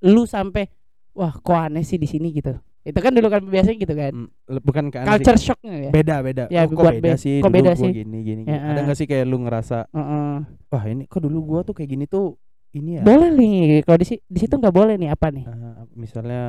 lu 0.00 0.24
sampai 0.24 0.68
wah 1.12 1.32
kok 1.32 1.56
aneh 1.56 1.80
sih 1.82 1.96
di 1.96 2.04
sini 2.04 2.28
gitu. 2.30 2.52
Itu 2.86 2.98
kan 2.98 3.10
dulu 3.10 3.26
kan 3.26 3.42
biasanya 3.42 3.76
gitu 3.76 3.92
kan. 3.92 4.14
Bukan 4.62 4.84
ke 4.88 4.96
sih. 4.96 5.08
Culture 5.08 5.38
shocknya 5.42 5.74
ya. 5.76 5.90
beda 5.90 6.16
beda 6.22 6.44
Ya, 6.48 6.62
oh, 6.62 6.70
kok 6.70 6.78
buat 6.80 6.94
beda 6.96 7.12
be- 7.12 7.18
sih 7.18 7.36
kok 7.36 7.48
dulu 7.48 7.56
beda 7.56 7.70
gua 7.72 7.82
sih? 7.82 7.90
gini 7.92 8.18
gini, 8.22 8.42
Ya, 8.42 8.54
gini. 8.54 8.62
ada 8.64 8.78
ah. 8.78 8.84
nggak 8.84 8.96
sih 8.96 9.06
kayak 9.06 9.24
lu 9.24 9.38
ngerasa 9.40 9.78
Heeh. 9.88 10.32
wah 10.68 10.84
ini 10.84 11.02
kok 11.04 11.18
dulu 11.18 11.38
gua 11.44 11.60
tuh 11.60 11.74
kayak 11.74 11.90
gini 11.90 12.04
tuh 12.06 12.38
ini 12.72 12.90
ya 12.94 13.02
Boleh 13.02 13.30
nih, 13.30 13.58
kalau 13.82 13.98
di 13.98 14.06
si- 14.06 14.22
di 14.22 14.38
situ 14.38 14.54
nggak 14.54 14.70
boleh 14.70 14.94
nih 14.94 15.08
apa 15.08 15.26
nih? 15.28 15.44
Ah, 15.44 15.82
misalnya 15.92 16.42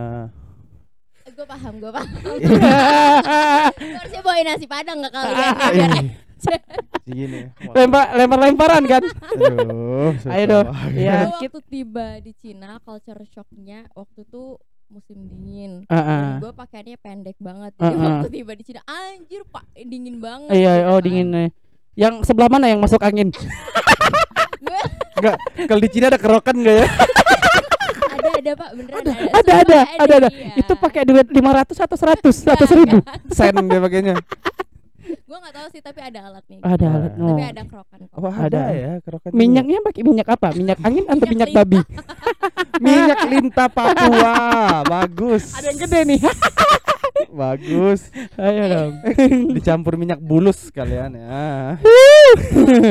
gue 1.28 1.44
paham 1.44 1.74
gue 1.76 1.92
paham 1.92 2.08
Iya. 2.40 2.80
Harusnya 4.00 4.22
bawain 4.22 4.46
nasi 4.48 4.66
padang 4.66 4.98
nggak 4.98 5.12
kali 5.12 5.32
ya 5.34 5.50
biar 5.68 5.92
gini 7.08 7.40
Wah, 7.66 7.74
lempar 7.76 8.06
lempar 8.14 8.40
lemparan 8.42 8.84
kan? 8.86 9.04
aduh 9.34 10.14
Ayo 10.28 10.44
dong. 10.46 10.68
Ya, 10.94 11.28
waktu 11.30 11.60
tiba 11.66 12.20
di 12.20 12.32
Cina 12.32 12.78
culture 12.80 13.20
shocknya 13.26 13.90
waktu 13.92 14.24
itu 14.24 14.56
musim 14.88 15.20
dingin 15.22 15.84
Heeh. 15.86 16.22
dan 16.24 16.40
gue 16.40 16.52
pakaiannya 16.54 16.98
pendek 16.98 17.38
banget 17.38 17.72
jadi 17.76 17.92
Uh-uh. 17.92 18.06
waktu 18.18 18.28
tiba 18.32 18.52
di 18.52 18.64
Cina 18.64 18.82
anjir 18.84 19.42
pak 19.46 19.64
dingin 19.78 20.18
banget 20.18 20.50
Iya, 20.50 20.72
gitu 20.74 20.88
oh 20.88 20.94
kan. 20.94 21.04
dingin. 21.04 21.28
nih. 21.30 21.50
Yang 21.94 22.14
sebelah 22.24 22.48
mana 22.48 22.66
yang 22.68 22.78
masuk 22.78 23.02
angin? 23.02 23.34
Enggak, 25.18 25.36
kalau 25.66 25.82
di 25.82 25.90
Cina 25.90 26.06
ada 26.08 26.16
kerokan 26.16 26.56
enggak 26.58 26.76
ya? 26.78 26.88
ada 28.08 28.30
ada 28.34 28.52
pak 28.54 28.70
beneran 28.72 29.00
ada 29.00 29.12
Ada 29.12 29.18
Sumpah 29.18 29.58
ada 29.58 29.80
ada 29.98 30.16
ada. 30.16 30.30
iya. 30.30 30.54
Itu 30.56 30.74
pakai 30.74 31.02
duit 31.04 31.28
500 31.28 31.42
atau 31.80 31.98
100 31.98 32.22
atau 32.48 32.66
Enggak, 32.66 33.02
1000? 33.28 33.34
Sen 33.34 33.56
dia 33.66 33.80
pakainya. 33.80 34.16
Gue 35.28 35.38
nggak 35.38 35.54
tahu 35.54 35.68
sih 35.70 35.82
tapi 35.82 36.00
ada 36.00 36.20
alatnya 36.26 36.58
Ada 36.64 36.86
Ah. 36.86 36.96
alat. 36.96 37.12
tapi 37.12 37.28
Oh. 37.38 37.52
ada 37.52 37.62
kerokan 37.68 38.00
kok 38.02 38.16
Oh, 38.18 38.32
ada, 38.32 38.48
Ada. 38.48 38.62
ya 38.74 38.92
kerokan. 39.04 39.30
Minyaknya 39.30 39.80
pakai 39.84 40.02
minyak 40.02 40.28
apa? 40.30 40.48
Minyak 40.54 40.80
angin 40.80 41.04
atau 41.04 41.16
Minyak 41.20 41.30
minyak 41.30 41.50
babi? 41.54 41.80
minyak 42.80 43.20
lintah 43.26 43.68
Papua. 43.68 44.36
Bagus. 44.94 45.52
Ada 45.52 45.68
yang 45.68 45.80
gede 45.84 46.00
nih. 46.08 46.20
Bagus. 47.30 48.10
Ayo 48.36 48.64
dong. 48.66 48.92
Dicampur 49.56 49.96
minyak 49.96 50.18
bulus 50.18 50.70
kalian 50.70 51.14
ya. 51.14 51.76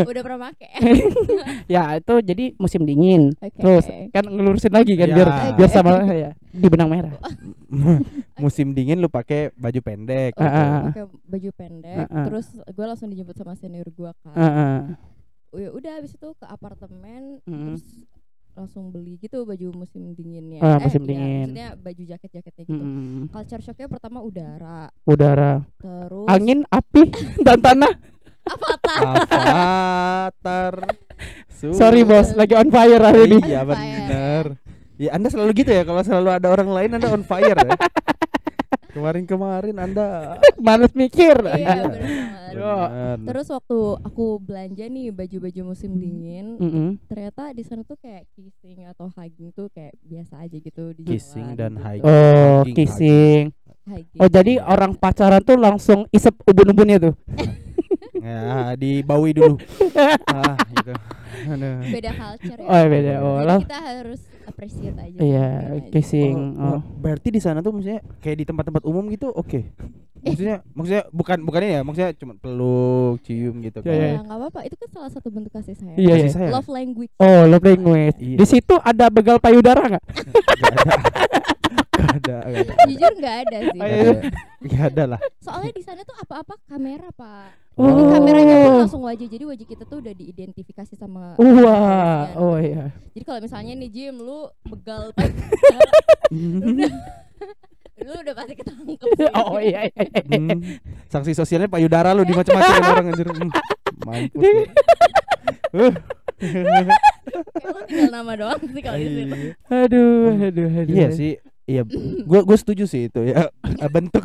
udah 0.03 0.23
pernah 0.23 0.41
pakai 0.49 0.71
ya, 1.69 1.97
itu 1.97 2.15
jadi 2.21 2.45
musim 2.57 2.83
dingin. 2.83 3.33
oke 3.35 3.53
Terus 3.55 3.85
kan 4.11 4.25
ngelurusin 4.25 4.73
lagi 4.73 4.95
kan 4.95 5.07
Ya. 5.07 5.15
biar 5.15 5.29
Oke. 5.29 5.49
biar 5.57 5.71
sama 5.71 5.91
ya 6.09 6.31
di 6.49 6.67
benang 6.67 6.89
merah. 6.89 7.13
Musim 8.43 8.73
dingin 8.73 8.97
lu 8.97 9.09
pakai 9.09 9.53
baju 9.53 9.81
pendek. 9.83 10.33
Ah, 10.35 10.43
gitu. 10.43 10.57
ah. 10.57 10.81
pakai 10.87 11.05
baju 11.27 11.51
pendek 11.53 11.97
Uh-uh. 12.03 12.25
terus 12.27 12.47
gue 12.53 12.85
langsung 12.87 13.09
dijemput 13.09 13.35
sama 13.35 13.53
senior 13.55 13.87
gue 13.87 14.11
kan 14.15 14.35
Heeh. 14.35 14.77
ya 15.59 15.69
udah 15.71 15.93
habis 15.95 16.13
itu 16.13 16.29
ke 16.33 16.45
apartemen 16.45 17.41
Mm. 17.43 17.77
terus 17.77 17.85
langsung 18.57 18.89
beli 18.89 19.21
gitu 19.21 19.45
baju 19.45 19.69
musim 19.77 20.11
dinginnya 20.11 20.59
Ah, 20.59 20.81
musim 20.81 21.05
iya, 21.05 21.09
dingin. 21.13 21.37
maksudnya 21.45 21.69
baju 21.77 22.03
jaket 22.03 22.31
jaketnya 22.33 22.65
gitu 22.65 22.81
Mm-mm. 22.81 23.29
culture 23.29 23.61
shocknya 23.61 23.87
pertama 23.87 24.19
udara 24.19 24.89
Udara, 25.05 25.53
terus 25.77 26.27
angin, 26.27 26.65
api, 26.67 27.03
dan 27.47 27.61
tanah. 27.61 27.93
avatar 28.47 29.15
Avatar. 29.29 30.75
Sorry 31.73 32.01
bos, 32.01 32.33
lagi 32.33 32.53
on 32.53 32.69
fire 32.69 33.01
hari 33.01 33.27
ini. 33.27 33.39
Iya 33.43 33.63
benar. 33.63 34.45
Ya 34.97 35.11
Anda 35.13 35.29
selalu 35.29 35.53
gitu 35.57 35.69
ya 35.69 35.83
kalau 35.83 36.01
selalu 36.01 36.29
ada 36.33 36.49
orang 36.49 36.69
lain 36.69 36.91
Anda 36.93 37.09
on 37.11 37.21
fire 37.23 37.53
ya. 37.53 37.75
Kemarin-kemarin 38.97 39.77
Anda 39.77 40.09
Males 40.65 40.93
mikir. 40.93 41.37
iya. 41.53 41.85
Benar. 42.47 43.21
terus 43.21 43.53
waktu 43.53 43.77
aku 44.01 44.41
belanja 44.41 44.89
nih 44.89 45.13
baju-baju 45.13 45.61
musim 45.67 46.01
dingin 46.01 46.57
Mm-mm. 46.57 46.89
ternyata 47.05 47.53
di 47.53 47.61
sana 47.61 47.85
tuh 47.85 48.01
kayak 48.01 48.25
kissing 48.33 48.81
atau 48.83 49.13
hugging 49.13 49.53
tuh 49.53 49.69
kayak 49.69 49.93
biasa 50.01 50.41
aja 50.41 50.57
gitu 50.57 50.97
di 50.97 51.05
kissing 51.05 51.53
jalan 51.53 51.61
dan 51.61 51.73
gitu. 51.75 51.85
high 51.85 52.01
Oh, 52.01 52.65
Hugging, 52.65 52.73
kissing. 52.75 53.43
Hugging. 53.85 54.17
Oh, 54.17 54.29
jadi 54.33 54.53
orang 54.59 54.97
pacaran 54.97 55.45
tuh 55.45 55.55
langsung 55.55 56.09
isep 56.11 56.33
ubun-ubunnya 56.43 56.97
tuh. 57.03 57.15
Ya, 58.17 58.75
dibawi 58.75 59.31
dulu. 59.31 59.55
ah, 60.35 60.57
gitu. 60.67 60.93
Aduh. 61.47 61.79
beda 61.87 62.11
culture 62.11 62.59
ya 62.59 62.67
Oh, 62.67 62.83
beda. 62.89 63.13
Jadi 63.13 63.23
Oh, 63.23 63.39
lah. 63.39 63.61
kita 63.61 63.79
harus 63.79 64.21
appreciate 64.57 64.97
aja 64.97 65.19
Iya, 65.19 65.47
mungkin 65.69 65.85
aja. 65.85 65.93
kissing. 65.93 66.37
Oh, 66.57 66.65
Oh. 66.67 66.81
Berarti 66.97 67.29
di 67.29 67.39
sana 67.39 67.61
tuh 67.61 67.71
maksudnya 67.71 68.01
kayak 68.19 68.37
di 68.41 68.45
tempat-tempat 68.45 68.83
umum 68.83 69.05
gitu, 69.07 69.29
oke. 69.29 69.61
Maksudnya 70.19 70.65
maksudnya 70.73 71.03
bukan 71.13 71.39
bukan 71.39 71.61
ini 71.61 71.71
ya, 71.71 71.81
maksudnya 71.81 72.11
cuma 72.17 72.35
peluk, 72.35 73.23
cium 73.23 73.61
gitu 73.61 73.79
Iya, 73.79 73.87
kan. 73.87 73.95
iya. 73.95 74.09
Ya 74.09 74.21
nggak 74.25 74.39
apa-apa, 74.41 74.61
itu 74.65 74.75
kan 74.75 74.89
salah 74.91 75.11
satu 75.13 75.29
bentuk 75.29 75.53
kasih 75.53 75.77
sayang. 75.77 75.95
Iya, 75.95 76.09
Kasih 76.11 76.25
iya. 76.25 76.35
sayang. 76.35 76.53
Love 76.57 76.71
language. 76.73 77.13
Oh, 77.17 77.43
love 77.45 77.63
language. 77.63 78.19
Iya. 78.19 78.37
Di 78.37 78.47
situ 78.49 78.75
ada 78.81 79.07
begal 79.07 79.39
payudara 79.39 79.83
nggak? 79.87 80.05
Gak 81.97 82.11
ada. 82.19 82.37
Ada. 82.43 82.73
Jujur 82.87 83.13
nggak 83.15 83.37
ada 83.45 83.57
sih. 83.63 83.79
Gak 83.79 83.87
iya. 83.87 84.01
ada. 84.03 84.13
Gak 84.67 84.83
ada 84.91 85.03
lah. 85.07 85.21
Soalnya 85.39 85.73
di 85.73 85.83
sana 85.85 86.01
tuh 86.03 86.17
apa-apa 86.17 86.55
kamera 86.65 87.09
pak. 87.13 87.66
Oh. 87.77 87.85
Jadi 87.93 88.03
kameranya 88.09 88.57
pun 88.65 88.73
langsung 88.89 89.05
wajah. 89.05 89.29
Jadi 89.29 89.45
wajah 89.45 89.67
kita 89.69 89.85
tuh 89.85 90.01
udah 90.01 90.15
diidentifikasi 90.17 90.95
sama. 90.97 91.37
Wah, 91.37 91.45
kepolisian. 91.45 92.41
oh 92.41 92.57
iya. 92.57 92.85
Jadi 93.13 93.25
kalau 93.29 93.41
misalnya 93.45 93.73
nih 93.77 93.91
Jim, 93.93 94.17
lu 94.17 94.49
begal, 94.65 95.13
lu 98.07 98.13
udah 98.17 98.33
pasti 98.33 98.55
ketangkep. 98.57 99.09
sih. 99.13 99.29
Oh 99.45 99.61
iya. 99.61 99.93
iya, 99.93 100.05
iya. 100.09 100.21
Hmm. 100.25 100.81
Sanksi 101.13 101.37
sosialnya 101.37 101.69
payudara 101.69 102.17
lu 102.17 102.25
di 102.25 102.33
macam-macam 102.33 102.81
orang 102.97 103.13
anjir. 103.13 103.29
Hmm. 103.29 103.51
Mampus. 104.09 104.41
lu. 105.77 105.85
Uh. 105.85 105.93
Kayak 106.37 107.73
lu 107.77 107.81
tinggal 107.89 108.11
nama 108.13 108.33
doang 108.41 108.61
sih 108.73 108.81
kalau 108.81 108.97
di 108.97 109.09
situ. 109.13 109.37
Iya. 109.37 109.53
Aduh, 109.69 110.33
aduh, 110.49 110.69
aduh. 110.81 110.95
Iya 110.97 111.09
sih. 111.13 111.33
Iya, 111.67 111.83
gua 112.25 112.41
gua 112.47 112.57
setuju 112.57 112.89
sih 112.89 113.13
itu 113.13 113.21
ya. 113.27 113.51
Eh, 113.61 113.91
bentuk 113.91 114.23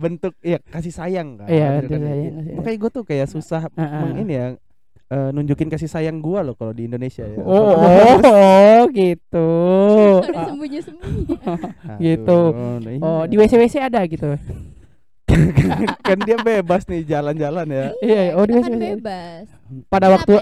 bentuk 0.00 0.32
ya 0.40 0.56
kasih 0.64 0.90
sayang 0.90 1.36
kan. 1.36 1.46
Iya, 1.46 1.68
Gitu 1.76 1.86
kasih 1.86 1.92
kan. 1.92 2.00
sayang, 2.02 2.34
Iya. 2.40 2.54
Makanya 2.56 2.76
gua 2.78 2.90
tuh 2.90 3.04
kayak 3.04 3.26
susah 3.28 3.62
Ah, 3.70 3.82
ah. 3.82 4.00
meng- 4.02 4.18
ini 4.18 4.32
ya 4.32 4.46
eh, 5.06 5.28
nunjukin 5.30 5.68
kasih 5.68 5.86
sayang 5.86 6.18
gua 6.18 6.40
loh 6.40 6.54
kalau 6.54 6.70
di 6.70 6.86
Indonesia 6.86 7.22
ya. 7.22 7.36
Oh, 7.36 7.74
oh, 7.74 7.76
oh, 8.24 8.80
gitu. 8.88 9.48
Sembunyi-sembunyi. 10.22 11.34
Aduh, 11.90 11.98
gitu. 11.98 12.38
nah 12.80 12.90
Oh, 13.00 13.20
iya. 13.20 13.28
di 13.28 13.34
WC 13.36 13.52
WC 13.56 13.74
ada 13.78 14.00
gitu. 14.04 14.26
kan 16.06 16.18
dia 16.20 16.36
bebas 16.36 16.82
nih 16.84 17.02
jalan-jalan 17.02 17.66
ya. 17.66 17.84
Iya, 18.00 18.22
oh 18.34 18.42
di 18.42 18.52
Kita 18.52 18.62
kan 18.62 18.72
WC. 18.72 18.82
bebas. 18.92 19.44
Pada 19.86 20.06
Kita 20.06 20.14
waktu 20.16 20.32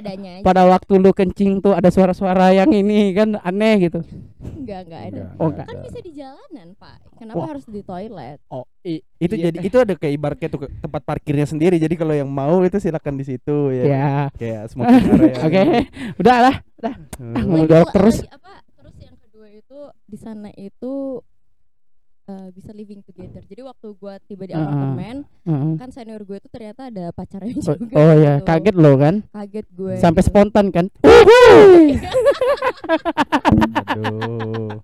pada 0.41 0.63
waktu 0.65 0.93
lu 0.97 1.11
kencing 1.11 1.61
tuh 1.61 1.73
ada 1.73 1.89
suara-suara 1.89 2.49
yang 2.51 2.71
ini 2.71 3.13
kan 3.13 3.37
aneh 3.39 3.75
gitu. 3.83 4.01
Enggak, 4.41 4.85
enggak 4.85 5.03
ada. 5.07 5.23
Oh, 5.37 5.49
enggak. 5.49 5.67
Kan 5.67 5.77
bisa 5.83 5.99
di 5.99 6.13
jalanan, 6.13 6.69
Pak. 6.75 6.97
Kenapa 7.15 7.37
Wah. 7.37 7.47
harus 7.49 7.65
di 7.65 7.81
toilet? 7.83 8.39
Oh, 8.49 8.65
i- 8.83 9.05
Itu 9.19 9.35
iya. 9.35 9.45
jadi 9.47 9.59
itu 9.61 9.77
ada 9.77 9.93
kayak 9.93 10.15
ibaratnya 10.15 10.49
tuh 10.49 10.61
ke- 10.63 10.73
tempat 10.79 11.03
parkirnya 11.03 11.45
sendiri. 11.45 11.77
Jadi 11.77 11.95
kalau 11.95 12.13
yang 12.13 12.27
mau 12.27 12.63
itu 12.63 12.79
silakan 12.79 13.15
di 13.15 13.25
situ 13.27 13.57
ya. 13.71 13.85
ya. 13.85 14.09
Kayak 14.33 14.63
smoking 14.71 15.05
area. 15.11 15.35
Oke. 15.47 15.63
Udah 16.17 16.37
lah. 16.41 16.57
Hmm. 17.19 17.35
Ah, 17.35 17.45
Oh, 17.77 17.91
terus. 17.91 18.23
lagi 18.23 18.33
apa? 18.33 18.55
Terus 18.79 18.97
yang 19.03 19.17
kedua 19.19 19.47
itu 19.51 19.79
di 20.07 20.17
sana 20.17 20.49
itu 20.55 21.21
eh, 22.29 22.49
bisa 22.53 22.71
living 22.71 23.01
together. 23.01 23.41
Jadi 23.43 23.61
waktu 23.65 23.89
gua 23.97 24.21
tiba 24.21 24.45
di 24.45 24.53
ah. 24.53 24.63
apartemen, 24.63 25.25
Heeh. 25.49 25.73
kan 25.81 25.89
senior 25.89 26.23
gue 26.23 26.37
itu 26.37 26.49
ternyata 26.53 26.93
ada 26.93 27.09
pacarnya 27.11 27.57
Oh, 27.57 27.75
juga. 27.75 27.95
oh 27.97 28.13
ya, 28.15 28.33
gitu. 28.39 28.47
kaget 28.47 28.77
lo 28.77 28.93
kan? 29.01 29.15
Kaget 29.33 29.67
gue. 29.73 29.95
Sampai 29.97 30.23
gitu. 30.23 30.29
spontan 30.31 30.67
kan? 30.69 30.87
Aduh. 33.49 34.81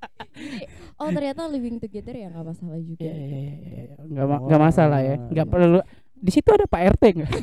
Oh 0.95 1.11
ternyata 1.11 1.51
living 1.51 1.83
together 1.83 2.15
ya 2.15 2.31
nggak 2.31 2.47
masalah 2.47 2.79
juga. 2.81 3.03
Iya, 3.03 3.15
iya, 3.19 3.39
iya, 3.39 3.55
iya. 3.91 3.95
Nggak, 3.99 4.27
ma- 4.31 4.43
nggak 4.47 4.61
masalah 4.63 5.01
ya. 5.03 5.15
Nggak 5.21 5.47
perlu. 5.51 5.81
Di 6.15 6.31
situ 6.33 6.49
ada 6.49 6.65
Pak 6.65 6.81
RT 6.97 7.03
nggak? 7.21 7.33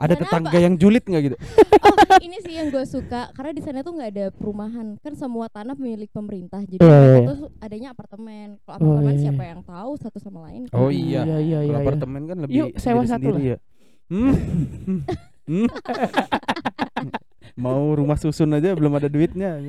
Ada 0.00 0.14
tetangga 0.16 0.56
yang 0.56 0.80
julid 0.80 1.04
nggak 1.04 1.22
gitu? 1.28 1.36
Oh 2.18 2.26
ini 2.26 2.42
sih 2.42 2.50
yang 2.50 2.68
gue 2.68 2.82
suka 2.82 3.30
karena 3.30 3.54
di 3.54 3.62
sana 3.62 3.78
tuh 3.80 3.94
nggak 3.94 4.10
ada 4.10 4.26
perumahan 4.34 4.98
kan 4.98 5.14
semua 5.14 5.46
tanah 5.46 5.78
milik 5.78 6.10
pemerintah 6.10 6.58
jadi 6.60 6.82
Iya, 6.82 6.90
mereka 6.90 7.14
iya. 7.14 7.28
tuh 7.30 7.38
adanya 7.62 7.88
apartemen. 7.94 8.48
Kalau 8.58 8.74
Oh, 8.74 8.82
apartemen 8.90 9.14
iya, 9.14 9.22
siapa 9.22 9.42
iya. 9.42 9.50
yang 9.54 9.60
tahu 9.62 9.90
satu 9.96 10.18
sama 10.18 10.38
lain? 10.50 10.66
kan? 10.66 10.74
Oh 10.74 10.90
iya. 10.90 11.22
Iya, 11.22 11.38
iya, 11.38 11.38
iya. 11.38 11.58
iya. 11.62 11.76
apartemen 11.78 12.22
kan 12.26 12.36
lebih 12.42 12.54
Yuk, 12.58 12.68
sewa 12.74 13.02
satu 13.06 13.22
sendiri 13.22 13.54
ya. 13.54 13.58
Hmm. 14.08 14.34
Hmm. 15.46 15.68
Mau 17.54 17.94
rumah 17.94 18.18
susun 18.18 18.50
aja 18.52 18.74
belum 18.74 18.92
ada 18.92 19.06
duitnya. 19.06 19.62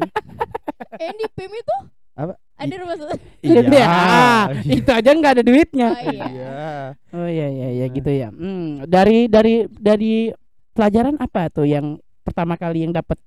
Eh 0.97 1.11
di 1.13 1.25
PIM 1.31 1.53
itu 1.53 1.75
Apa? 2.13 2.33
ada 2.57 2.73
rumah 2.75 2.95
susun. 2.97 3.17
Iya, 3.39 3.61
itu 4.81 4.89
aja 4.89 5.09
nggak 5.09 5.33
ada 5.37 5.43
duitnya. 5.45 5.87
Oh 5.87 6.01
iya. 6.03 6.25
Iya. 6.25 6.57
Oh 7.13 7.27
iya 7.29 7.47
iya 7.47 7.67
iya 7.73 7.85
gitu 7.87 8.09
ya. 8.09 8.33
Hmm, 8.33 8.83
dari 8.83 9.29
dari 9.29 9.69
dari 9.69 10.33
pelajaran 10.73 11.15
apa 11.15 11.47
tuh 11.47 11.63
yang 11.63 12.01
pertama 12.29 12.53
kali 12.55 12.85
yang 12.85 12.93
dapat? 12.93 13.17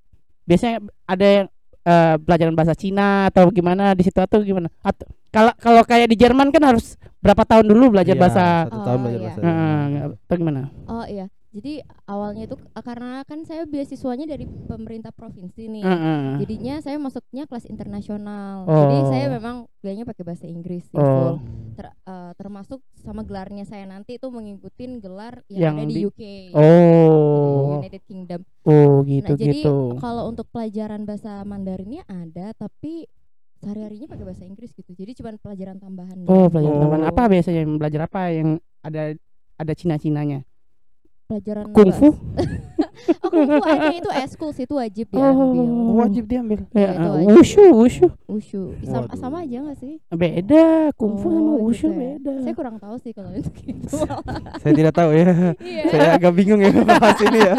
Biasanya 0.47 0.79
ada 1.05 1.27
yang 1.27 1.47
eh, 1.83 2.15
pelajaran 2.23 2.55
bahasa 2.55 2.75
Cina 2.79 3.27
atau 3.29 3.51
gimana 3.51 3.93
di 3.93 4.03
situ 4.07 4.19
atau 4.19 4.39
gimana? 4.41 4.71
Atau 4.81 5.11
kalau 5.35 5.53
kalau 5.59 5.83
kayak 5.83 6.09
di 6.09 6.17
Jerman 6.17 6.55
kan 6.55 6.63
harus 6.63 6.95
berapa 7.19 7.43
tahun 7.43 7.67
dulu 7.67 7.99
belajar 7.99 8.15
Iya, 8.15 8.23
bahasa 8.23 8.45
satu 8.71 8.79
tahun 8.83 8.99
Oh, 8.99 9.03
belajar 9.03 9.19
iya. 9.19 9.27
bahasa. 9.27 9.41
Heeh, 9.43 9.83
atau 10.23 10.37
gimana? 10.39 10.61
Oh 10.87 11.05
iya. 11.07 11.27
Jadi 11.53 11.79
awalnya 12.07 12.49
itu 12.49 12.57
eh, 12.57 12.81
karena 12.81 13.21
kan 13.23 13.45
saya 13.45 13.69
beasiswanya 13.69 14.25
dari 14.25 14.49
pemerintah 14.49 15.13
provinsi 15.13 15.69
nih. 15.69 15.85
Heeh. 15.85 16.23
Jadinya 16.41 16.81
saya 16.81 16.97
masuknya 16.97 17.45
kelas 17.45 17.69
internasional. 17.69 18.65
Jadi 18.65 18.97
Oh. 18.99 19.07
saya 19.07 19.27
memang 19.29 19.57
kuliahnya 19.79 20.03
pakai 20.03 20.25
bahasa 20.25 20.45
Inggris 20.45 20.89
sih 20.89 20.97
Oh. 20.97 21.05
full. 21.05 21.35
Ter- 21.73 21.93
eh, 21.95 22.33
termasuk 22.35 22.81
sama 22.97 23.21
gelarnya 23.23 23.63
saya 23.63 23.85
nanti 23.85 24.17
itu 24.17 24.27
mengikutin 24.27 24.97
gelar 24.99 25.45
yang, 25.47 25.61
Yang 25.63 25.75
ada 25.75 25.85
di, 25.85 25.93
di- 25.93 26.05
UK. 26.07 26.23
Oh. 26.55 27.79
United 27.79 28.03
Kingdom. 28.03 28.41
Oh, 28.63 29.03
gitu 29.03 29.29
nah, 29.29 29.39
jadi 29.39 29.61
gitu. 29.61 29.77
kalau 29.99 30.25
untuk 30.27 30.49
pelajaran 30.49 31.05
bahasa 31.05 31.43
Mandarinnya 31.43 32.07
ada 32.07 32.55
tapi 32.55 33.05
sehari-harinya 33.59 34.09
pakai 34.09 34.25
bahasa 34.25 34.43
Inggris 34.43 34.73
gitu. 34.73 34.91
Jadi 34.91 35.15
cuma 35.15 35.37
pelajaran 35.37 35.77
tambahan. 35.77 36.17
Oh, 36.25 36.47
doang. 36.47 36.51
pelajaran 36.51 36.77
Oh. 36.77 36.83
tambahan 36.83 37.07
apa 37.07 37.23
biasanya 37.29 37.63
belajar 37.69 38.01
apa 38.03 38.21
yang 38.31 38.49
ada 38.81 39.03
ada 39.55 39.73
Cina-cinanya? 39.73 40.49
Pelajaran 41.33 41.65
Kungfu? 41.73 42.09
Oh, 43.03 43.31
kungfu 43.35 43.65
ada 43.67 43.91
itu 43.91 44.11
eskul 44.15 44.51
sih 44.53 44.63
itu 44.63 44.79
wajib 44.79 45.11
ya. 45.11 45.25
Oh. 45.25 45.35
ambil. 45.35 45.65
Oh, 45.65 45.95
wajib 45.99 46.25
diambil. 46.25 46.61
Ya, 46.71 46.79
Iya, 46.79 46.91
itu 46.93 47.03
eh, 47.03 47.19
aja. 47.19 47.27
wushu, 47.35 47.63
wushu. 47.75 48.07
Wushu. 48.29 48.63
Sama, 48.85 49.01
Waduh. 49.03 49.19
sama 49.19 49.37
aja 49.43 49.59
gak 49.65 49.79
sih? 49.81 49.95
Beda, 50.09 50.67
kungfu 50.95 51.27
sama 51.27 51.51
Oh, 51.51 51.67
wushu 51.67 51.89
gitu 51.89 51.99
ya. 51.99 52.15
beda. 52.15 52.33
Saya 52.39 52.55
kurang 52.55 52.77
tahu 52.79 52.95
sih 53.01 53.11
kalau 53.11 53.31
itu 53.33 53.51
gitu. 53.59 53.91
Saya 54.63 54.73
tidak 54.73 54.95
tahu 54.95 55.11
ya. 55.11 55.25
Iya. 55.59 55.83
Saya 55.89 56.09
agak 56.15 56.33
bingung 56.33 56.61
ya 56.61 56.71
bahas 56.79 57.19
ini 57.19 57.41
ya. 57.41 57.55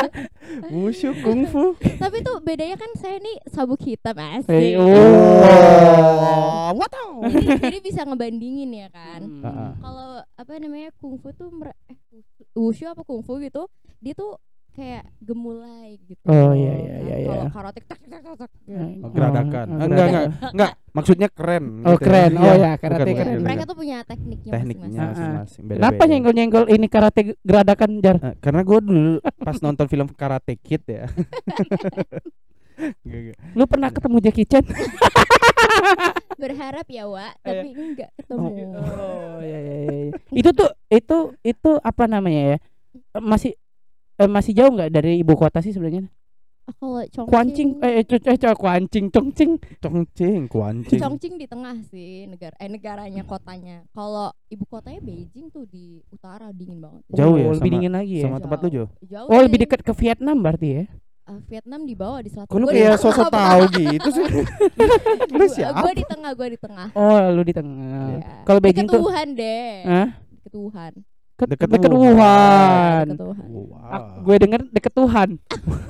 Wushu 0.69 1.09
kungfu. 1.17 1.75
Tapi 1.81 2.17
tuh 2.21 2.37
bedanya 2.39 2.77
kan 2.77 2.91
saya 2.93 3.17
nih 3.17 3.35
sabuk 3.45 3.81
hitam 3.81 4.15
asik. 4.15 4.47
Eh, 4.47 4.77
Oh, 4.77 4.87
oh. 4.87 6.69
what 6.73 6.87
tahu? 6.87 7.25
jadi, 7.25 7.57
jadi 7.59 7.77
bisa 7.81 8.01
ngebandingin 8.03 8.69
ya 8.71 8.87
kan. 8.89 9.21
Hmm. 9.23 9.71
Kalau 9.77 10.09
apa 10.23 10.51
namanya 10.55 10.89
kungfu 10.95 11.31
tuh 11.31 11.49
mere- 11.49 11.75
eh, 11.87 11.97
wushu 12.55 12.85
apa 12.85 13.01
kungfu 13.01 13.37
gitu, 13.39 13.65
dia 13.97 14.13
tuh 14.13 14.37
kayak 14.71 15.05
gemulai 15.21 16.01
gitu. 16.01 16.25
Oh, 16.25 16.49
iya, 16.49 16.73
iya, 16.73 16.93
Kan 16.95 17.05
iya, 17.05 17.15
Kalau 17.21 17.45
iya. 17.45 17.51
karate 17.51 17.79
tak 17.85 17.99
tak 18.01 18.19
tak 18.19 18.35
tak. 18.41 18.49
Oh, 18.99 19.09
geradakan. 19.09 19.65
Oh, 19.69 19.77
Ah, 19.77 19.85
enggak, 19.85 20.05
enggak, 20.07 20.25
enggak. 20.49 20.71
Maksudnya 20.89 21.27
keren. 21.29 21.65
Oh, 21.79 21.93
gitu 21.93 21.93
ya. 21.93 21.97
keren. 22.01 22.31
Oh, 22.33 22.41
Iya, 22.43 22.53
ya, 22.55 22.71
karate 22.75 23.01
bukan, 23.03 23.13
keren. 23.13 23.33
bukan, 23.33 23.45
Mereka 23.45 23.63
tuh 23.63 23.77
punya 23.77 23.97
tekniknya 24.01 24.51
tekniknya 24.51 24.87
masing-masing. 24.89 25.13
masing-masing. 25.13 25.63
Kenapa 25.67 25.85
beda-beda. 25.93 26.09
nyenggol-nyenggol 26.09 26.65
ini 26.67 26.87
karate 26.87 27.21
geradakan 27.39 27.89
jar? 27.99 28.15
Eh, 28.19 28.35
karena 28.39 28.61
gue 28.61 28.79
dulu 28.79 29.11
pas 29.37 29.57
nonton 29.59 29.85
film 29.85 30.07
Karate 30.09 30.53
Kid 30.57 30.83
ya. 30.87 31.05
Enggak, 33.05 33.19
enggak. 33.21 33.37
Lu 33.53 33.63
pernah 33.69 33.89
ketemu 33.93 34.17
Jackie 34.19 34.49
Chan? 34.49 34.65
Berharap 36.35 36.87
ya, 36.87 37.05
Wak, 37.05 37.33
tapi 37.39 37.67
enggak 37.71 38.09
ketemu. 38.17 38.49
Oh, 38.73 39.37
iya, 39.39 39.59
iya, 39.59 39.75
iya, 39.79 39.97
iya. 40.09 40.13
Itu 40.33 40.49
tuh 40.51 40.69
itu 40.89 41.17
itu 41.41 41.69
apa 41.79 42.03
namanya 42.05 42.41
ya? 42.55 42.57
Eh, 43.13 43.21
Masih 43.21 43.51
eh, 44.15 44.29
masih 44.29 44.53
jauh 44.53 44.71
nggak 44.71 44.89
dari 44.89 45.19
ibu 45.19 45.33
kota 45.33 45.59
sih 45.59 45.71
sebenarnya? 45.71 46.09
Kalau 46.63 47.03
Chongqing, 47.11 47.27
Kuancing 47.27 47.69
eh 47.83 47.91
eh, 47.99 48.03
co- 48.07 48.23
eh, 48.23 48.55
kuancing 48.55 49.05
Chongqing. 49.11 49.51
Congcing, 49.83 50.41
kuancing. 50.47 50.95
Chongqing 50.95 51.35
di 51.35 51.43
tengah 51.43 51.75
sih 51.91 52.23
negara 52.23 52.55
eh 52.55 52.71
negaranya 52.71 53.27
kotanya. 53.27 53.83
Kalau 53.91 54.31
ibu 54.47 54.63
kotanya 54.63 55.03
Beijing 55.03 55.51
tuh 55.51 55.67
di 55.67 55.99
utara 56.07 56.55
dingin 56.55 56.79
banget. 56.79 57.03
Jauh 57.11 57.35
ya 57.35 57.51
Oh, 57.51 57.51
lebih 57.51 57.59
sama- 57.59 57.73
dingin 57.75 57.91
lagi 57.91 58.15
ya. 58.15 58.25
Sama 58.31 58.39
tempat 58.39 58.57
lu 58.63 58.69
Jo. 58.71 58.83
Jauh 59.03 59.27
Oh, 59.27 59.39
lebih 59.43 59.59
dekat 59.67 59.83
ke 59.83 59.91
Vietnam 59.91 60.39
berarti 60.39 60.67
ya? 60.71 60.83
Ah, 61.23 61.39
Vietnam 61.47 61.87
di 61.87 61.95
bawah 61.95 62.19
di 62.19 62.27
selatan. 62.27 62.51
Kok 62.51 62.57
lu 62.59 62.67
Gua 62.67 62.73
di 62.75 62.83
kayak 62.83 62.99
tengah, 62.99 63.03
sosok 63.15 63.27
tahu 63.31 63.61
gitu 63.79 64.09
sih? 64.11 64.25
lu 65.39 65.45
siapa? 65.47 65.79
Gua 65.79 65.93
di 65.95 66.03
tengah, 66.03 66.31
gua 66.35 66.47
di 66.51 66.59
tengah. 66.59 66.87
Oh, 66.99 67.19
lu 67.31 67.41
di 67.47 67.53
tengah. 67.55 68.07
Iya. 68.19 68.27
Kalau 68.43 68.59
Beijing 68.59 68.87
tuh 68.91 68.99
Wuhan 68.99 69.27
deh. 69.31 69.71
Hah? 69.87 70.07
Deket 70.19 70.53
Wuhan. 70.59 70.93
Deket 71.47 71.69
deket 71.71 71.91
Wuhan. 71.95 73.05
Deket 73.07 73.23
Wuhan. 73.23 73.47
Ah, 73.87 74.19
gue 74.19 74.35
denger 74.35 74.61
deket 74.67 74.93
Tuhan. 74.99 75.29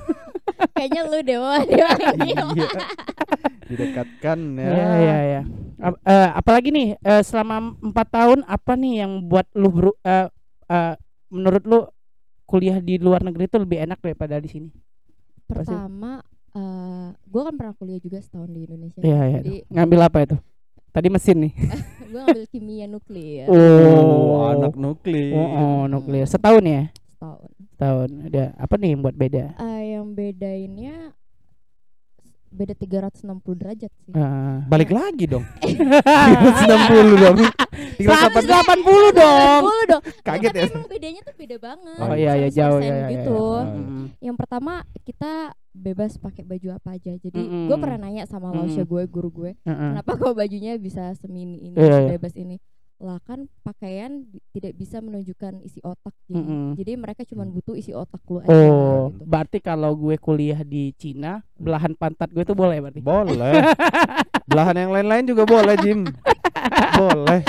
Kayaknya 0.78 1.02
lu 1.10 1.20
deh, 1.25 1.38
dipanggil. 1.66 1.88
Iya. 2.30 2.44
Didekatkan 3.74 4.38
ya. 4.60 4.70
Iya 4.70 4.86
iya 5.01 5.18
iya. 5.25 5.42
Ap- 5.81 6.01
eh, 6.05 6.29
apalagi 6.29 6.70
nih 6.70 6.88
eh, 7.01 7.24
selama 7.25 7.74
empat 7.81 8.07
tahun 8.14 8.40
apa 8.46 8.77
nih 8.77 9.01
yang 9.01 9.25
buat 9.25 9.50
lu 9.57 9.74
eh, 10.05 10.29
eh, 10.70 10.94
menurut 11.34 11.64
lu 11.66 11.79
kuliah 12.46 12.77
di 12.77 13.01
luar 13.01 13.25
negeri 13.25 13.50
itu 13.50 13.57
lebih 13.57 13.81
enak 13.81 13.98
daripada 13.98 14.38
di 14.38 14.46
sini? 14.46 14.70
Pertama, 15.48 16.22
eh 16.53 17.08
gue 17.14 17.42
kan 17.42 17.53
pernah 17.58 17.74
kuliah 17.77 18.00
juga 18.00 18.20
setahun 18.22 18.50
di 18.50 18.62
Indonesia. 18.68 19.00
Iya 19.01 19.22
iya. 19.29 19.40
Jadi 19.44 19.56
Ngambil 19.70 20.00
apa 20.06 20.18
itu? 20.25 20.38
Tadi 20.94 21.08
mesin 21.10 21.38
nih. 21.50 21.53
gue 22.14 22.22
ngambil 22.22 22.46
kimia 22.53 22.86
nuklir 22.86 23.50
Oh, 23.50 24.46
anak 24.46 24.77
nuklir. 24.77 25.34
Oh, 25.34 25.50
oh, 25.50 25.79
nuklir. 25.90 26.29
Setahun 26.29 26.64
ya? 26.66 26.84
setahun. 27.24 27.50
Setahun. 27.74 28.10
Ada 28.29 28.44
apa 28.60 28.74
nih 28.77 28.90
yang 28.94 29.01
buat 29.01 29.16
beda? 29.16 29.46
Eh, 29.58 29.82
yang 29.96 30.12
bedainnya 30.14 31.16
beda 32.53 32.74
360 32.77 33.25
derajat 33.57 33.92
sih. 34.05 34.13
Eh, 34.13 34.57
Balik 34.70 34.94
lagi 34.94 35.25
dong. 35.25 35.42
360 35.66 37.24
dong. 37.24 37.37
380 37.98 38.00
180 38.00 39.20
dong. 39.20 39.61
80 39.66 39.92
dong. 39.92 40.03
kaget 40.27 40.53
ya. 40.53 40.63
emang 40.70 40.87
bedanya 40.87 41.22
tuh 41.25 41.35
beda 41.35 41.57
banget. 41.57 41.98
Oh 42.00 42.16
iya 42.16 42.33
ya 42.37 42.50
jauh 42.53 42.79
100% 42.79 42.85
ya, 42.85 42.94
ya, 42.96 43.07
gitu. 43.09 43.33
ya. 43.33 43.61
Mm. 43.66 44.05
Yang 44.22 44.35
pertama 44.37 44.74
kita 45.03 45.31
bebas 45.74 46.22
pakai 46.22 46.46
baju 46.46 46.77
apa 46.77 46.96
aja. 46.96 47.18
Jadi 47.18 47.42
Mm-mm. 47.42 47.66
gue 47.68 47.77
pernah 47.81 47.98
nanya 47.98 48.29
sama 48.29 48.53
Lausya 48.53 48.85
Mm-mm. 48.85 48.94
gue, 48.94 49.03
guru 49.09 49.29
gue, 49.33 49.51
Heeh. 49.66 49.89
kenapa 49.98 50.11
kok 50.16 50.37
bajunya 50.37 50.77
bisa 50.77 51.09
semini 51.18 51.57
ini, 51.66 51.75
Iya, 51.75 51.98
iya. 52.05 52.09
bebas 52.16 52.37
ini? 52.37 52.61
Lah 53.01 53.20
kan 53.25 53.50
pakaian 53.66 54.25
tidak 54.53 54.77
bisa 54.77 55.01
menunjukkan 55.03 55.62
isi 55.66 55.82
otak. 55.84 56.14
Jadi, 56.29 56.40
Mm-mm. 56.40 56.68
jadi 56.79 56.92
mereka 56.96 57.22
cuma 57.27 57.44
butuh 57.46 57.75
isi 57.75 57.92
otak 57.92 58.22
lu 58.29 58.40
aja. 58.40 58.50
Oh, 58.50 59.12
gitu. 59.12 59.24
berarti 59.27 59.58
kalau 59.60 59.94
gue 59.98 60.16
kuliah 60.22 60.62
di 60.62 60.94
Cina, 60.96 61.44
belahan 61.58 61.98
pantat 61.98 62.32
gue 62.32 62.44
tuh 62.48 62.56
boleh 62.56 62.79
berarti. 62.79 63.01
Boleh. 63.03 63.53
Belahan 64.50 64.75
yang 64.88 64.92
lain-lain 64.92 65.25
juga 65.27 65.44
boleh, 65.44 65.75
Jim. 65.82 66.06
boleh. 67.01 67.40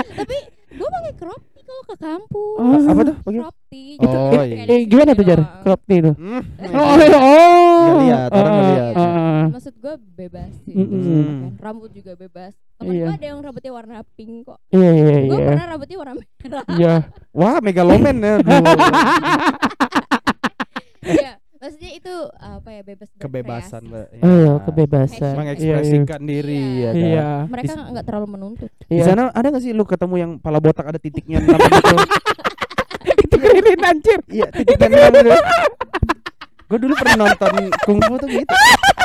Gue 0.74 0.88
pakai 0.90 1.14
crop 1.14 1.42
tee 1.74 1.82
kalau 1.82 1.82
ke 1.84 1.96
kampus. 1.98 2.56
Oh. 2.56 2.90
Apa 2.94 3.00
tuh? 3.02 3.16
Crop 3.24 3.56
tee. 3.66 3.98
Oh, 3.98 4.06
Jadi 4.06 4.46
iya. 4.46 4.54
kayak 4.54 4.66
Eh, 4.70 4.78
di 4.78 4.86
gimana 4.86 5.10
tuh 5.12 5.24
jar? 5.26 5.40
Crop 5.60 5.80
tee 5.84 5.98
itu. 5.98 6.12
Hmm. 6.14 6.42
Oh, 6.70 6.94
iya, 6.96 7.18
oh. 7.18 7.82
Nggak 7.84 7.98
lihat, 7.98 8.30
orang 8.30 8.46
nggak 8.46 8.62
Heeh, 8.62 8.74
lihat. 8.74 8.94
heeh. 8.94 9.42
Maksud 9.50 9.74
gue 9.76 9.94
bebas 10.14 10.52
sih. 10.64 10.74
Bisa 10.74 11.10
pakai. 11.10 11.58
Rambut 11.60 11.90
juga 11.90 12.12
bebas. 12.14 12.52
Temen 12.74 12.90
Iya. 12.90 13.04
gue 13.04 13.14
ada 13.14 13.26
yang 13.26 13.38
rambutnya 13.40 13.72
warna 13.72 13.96
pink 14.14 14.34
kok. 14.44 14.58
Iya 14.70 14.88
iya 14.90 15.04
Gue 15.24 15.38
iya. 15.38 15.46
pernah 15.46 15.66
rambutnya 15.68 15.96
warna 15.98 16.12
merah. 16.14 16.64
Iya. 16.70 16.94
Wah, 17.32 17.56
megaloman 17.58 18.16
ya. 18.16 18.34
Iya, 21.04 21.36
maksudnya 21.64 21.90
itu 21.96 22.14
apa 22.36 22.68
ya 22.68 22.82
bebas. 22.84 23.08
Kebebasan, 23.16 23.82
Mbak. 23.88 24.06
Ya. 24.12 24.20
Oh, 24.20 24.28
iya, 24.28 24.52
kebebasan. 24.60 25.34
Mengekspresikan 25.34 26.20
diri 26.20 26.60
ya 26.84 26.90
kan. 26.92 27.00
Iya. 27.00 27.30
Mereka 27.48 27.72
Di- 27.72 27.88
nggak 27.96 28.04
terlalu 28.04 28.26
menuntut. 28.28 28.70
Di 28.84 29.00
Iya. 29.00 29.04
sana 29.08 29.32
ada 29.32 29.46
gak 29.48 29.64
sih 29.64 29.72
lu 29.72 29.88
ketemu 29.88 30.14
yang 30.20 30.30
pala 30.36 30.60
botak 30.60 30.84
ada 30.84 31.00
titiknya 31.00 31.40
enam 31.40 31.56
gitu? 31.56 31.96
itu 33.24 33.36
keren 33.40 33.80
anjir. 33.80 34.20
Iya, 34.28 34.46
titiknya 34.52 35.08
enam 35.08 35.24
gitu. 35.24 35.32
Gue 36.64 36.78
dulu 36.80 36.92
pernah 37.00 37.16
nonton 37.24 37.52
kungfu 37.80 38.12
tuh 38.20 38.28
gitu. 38.28 38.54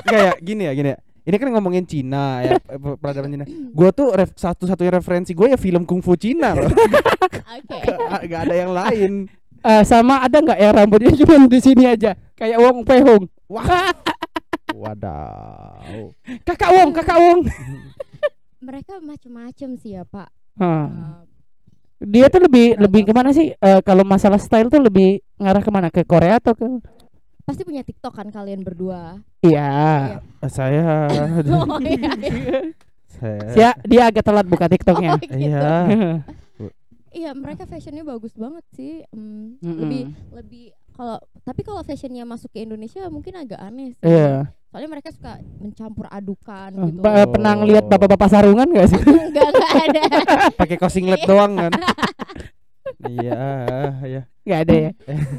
Kayak 0.03 0.35
gini 0.43 0.63
ya, 0.67 0.73
gini 0.75 0.89
ya. 0.91 0.99
Ini 1.29 1.35
kan 1.37 1.47
ngomongin 1.53 1.85
Cina 1.85 2.41
ya, 2.41 2.57
eh, 2.57 2.79
peradaban 2.97 3.29
Cina. 3.29 3.45
Gue 3.47 3.89
tuh 3.93 4.11
ref, 4.11 4.33
satu-satunya 4.33 4.97
referensi 4.97 5.31
gue 5.31 5.47
ya 5.47 5.59
film 5.61 5.87
kungfu 5.87 6.17
Cina 6.19 6.57
loh. 6.57 6.67
Oke. 7.55 7.77
Gak, 7.85 8.21
gak 8.27 8.41
ada 8.49 8.55
yang 8.55 8.71
lain. 8.73 9.11
Eh, 9.69 9.83
sama 9.85 10.25
ada 10.25 10.37
nggak 10.41 10.57
yang 10.57 10.73
rambutnya 10.73 11.13
cuma 11.21 11.45
di 11.45 11.59
sini 11.61 11.85
aja? 11.85 12.17
Kayak 12.33 12.57
Wong 12.57 12.81
Pehong. 12.81 13.29
Wah. 13.45 13.93
Wadaw. 14.81 16.13
Kakak 16.41 16.69
Wong, 16.73 16.89
Kakak 16.89 17.17
Wong. 17.21 17.39
Mereka 18.67 18.97
macem-macem 19.01 19.77
sih 19.77 19.93
ya 19.93 20.03
Pak. 20.09 20.29
Uh, 20.59 21.21
Dia 22.01 22.27
tuh 22.31 22.43
lebih 22.47 22.79
lebih 22.79 23.01
ke 23.07 23.13
mana 23.13 23.29
sih? 23.29 23.53
Eh, 23.53 23.79
kalau 23.85 24.01
masalah 24.07 24.39
style 24.41 24.71
tuh 24.71 24.81
lebih 24.81 25.21
ngarah 25.37 25.61
ke 25.61 25.71
mana? 25.71 25.87
Ke 25.93 26.01
Korea 26.01 26.41
atau 26.41 26.57
ke? 26.57 26.65
pasti 27.49 27.65
punya 27.65 27.81
TikTok 27.81 28.13
kan 28.13 28.29
kalian 28.29 28.61
berdua. 28.61 29.25
Iya. 29.41 30.21
Saya 30.45 31.09
Oh 31.49 31.81
iya. 31.81 32.13
iya. 32.21 32.61
saya 33.09 33.41
Dia 33.57 33.69
dia 33.89 34.01
agak 34.05 34.21
telat 34.21 34.45
buka 34.45 34.69
TikToknya. 34.69 35.17
Oh, 35.17 35.21
gitu. 35.25 35.33
Iya. 35.33 35.69
Iya, 37.11 37.31
mereka 37.33 37.63
fashionnya 37.63 38.03
bagus 38.03 38.33
banget 38.33 38.65
sih. 38.71 39.01
Hmm, 39.09 39.57
Mm-mm. 39.57 39.79
Lebih 39.79 40.03
lebih 40.31 40.63
kalau 40.91 41.15
tapi 41.41 41.61
kalau 41.61 41.81
fashionnya 41.81 42.23
masuk 42.23 42.51
ke 42.51 42.61
Indonesia 42.61 43.07
mungkin 43.07 43.33
agak 43.35 43.57
aneh 43.57 43.95
sih. 43.95 44.05
Iya. 44.05 44.51
Soalnya 44.69 44.89
mereka 44.91 45.09
suka 45.09 45.33
mencampur 45.57 46.05
adukan 46.07 46.69
Eh, 46.71 46.85
gitu. 46.87 47.01
ba- 47.01 47.25
pernah 47.25 47.53
ngeliat 47.55 47.85
bapak-bapak 47.85 48.29
sarungan 48.29 48.69
gak 48.69 48.87
sih? 48.87 49.01
enggak 49.25 49.47
enggak 49.49 49.73
ada. 49.81 50.01
pakai 50.53 50.77
kaos 50.77 50.93
singlet 50.93 51.23
doang 51.23 51.57
kan. 51.57 51.71
Iya, 52.99 53.41
ya. 54.03 54.21
Nggak 54.39 54.59
ada 54.59 54.73
ya? 54.75 54.91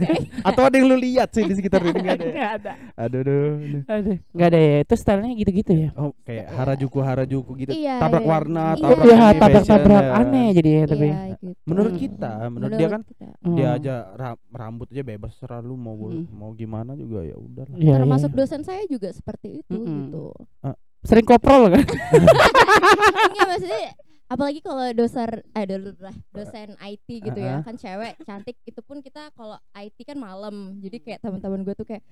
Atau 0.48 0.62
ada 0.62 0.74
yang 0.74 0.86
lu 0.86 0.94
lihat 0.94 1.28
sih 1.30 1.42
di 1.42 1.52
sekitar 1.52 1.82
ini 1.82 1.98
nggak 1.98 2.14
ada. 2.14 2.22
ya? 2.22 2.30
Nggak 2.30 2.52
ada. 2.54 2.72
Aduh, 2.96 3.20
aduh. 3.20 3.82
Aduh, 3.84 4.16
nggak 4.30 4.48
ada 4.48 4.58
ya. 4.60 4.76
Itu 4.80 4.94
stylenya 4.94 5.34
gitu-gitu 5.36 5.72
ya. 5.74 5.88
Oh, 5.94 6.14
kayak 6.22 6.46
Harajuku 6.48 6.98
Harajuku 7.00 7.50
gitu. 7.58 7.70
Iya, 7.74 7.98
tabrak 7.98 8.22
iya. 8.22 8.30
warna, 8.30 8.64
Iya. 8.70 8.80
tabrak 8.80 9.04
Iya, 9.04 9.26
tabrak-tabrak 9.34 10.04
ya. 10.04 10.14
aneh 10.16 10.48
jadi 10.54 10.70
ya 10.70 10.82
tapi. 10.86 11.06
Iya, 11.06 11.20
gitu. 11.34 11.48
Menurut 11.64 11.92
Hmm. 11.92 12.00
kita, 12.00 12.30
menurut, 12.46 12.70
dia 12.76 12.88
kan 12.88 13.00
kita. 13.02 13.24
dia 13.50 13.66
Hmm. 13.66 13.76
aja 13.76 13.94
ra- 14.14 14.44
rambut 14.52 14.88
aja 14.88 15.02
bebas 15.02 15.32
selalu 15.36 15.74
mau 15.74 15.96
Hmm. 15.98 16.24
mau 16.30 16.50
gimana 16.52 16.94
juga 16.94 17.20
ya 17.20 17.34
udahlah. 17.34 17.74
Iya, 17.74 17.82
iya. 17.82 17.94
termasuk 17.98 18.30
dosen 18.30 18.62
saya 18.62 18.86
juga 18.86 19.10
seperti 19.10 19.60
itu 19.60 19.74
Mm-mm. 19.74 19.98
gitu 20.06 20.24
sering 21.00 21.24
koprol 21.24 21.66
kan? 21.66 21.80
Enggak 21.80 23.46
maksudnya 23.50 23.90
apalagi 24.30 24.62
kalau 24.62 24.86
dosen 24.94 25.26
eh 25.50 25.66
do- 25.66 25.98
lah, 25.98 26.14
dosen 26.30 26.78
IT 26.78 27.08
gitu 27.20 27.34
ya. 27.36 27.60
Kan 27.60 27.74
cewek 27.74 28.14
cantik 28.22 28.56
itu 28.62 28.80
pun 28.80 29.02
kita 29.02 29.34
kalau 29.34 29.58
IT 29.74 30.06
kan 30.06 30.16
malam. 30.16 30.78
Jadi 30.78 30.96
kayak 31.00 31.18
teman-teman 31.20 31.60
gue 31.60 31.74
tuh 31.74 31.84
kayak 31.84 32.06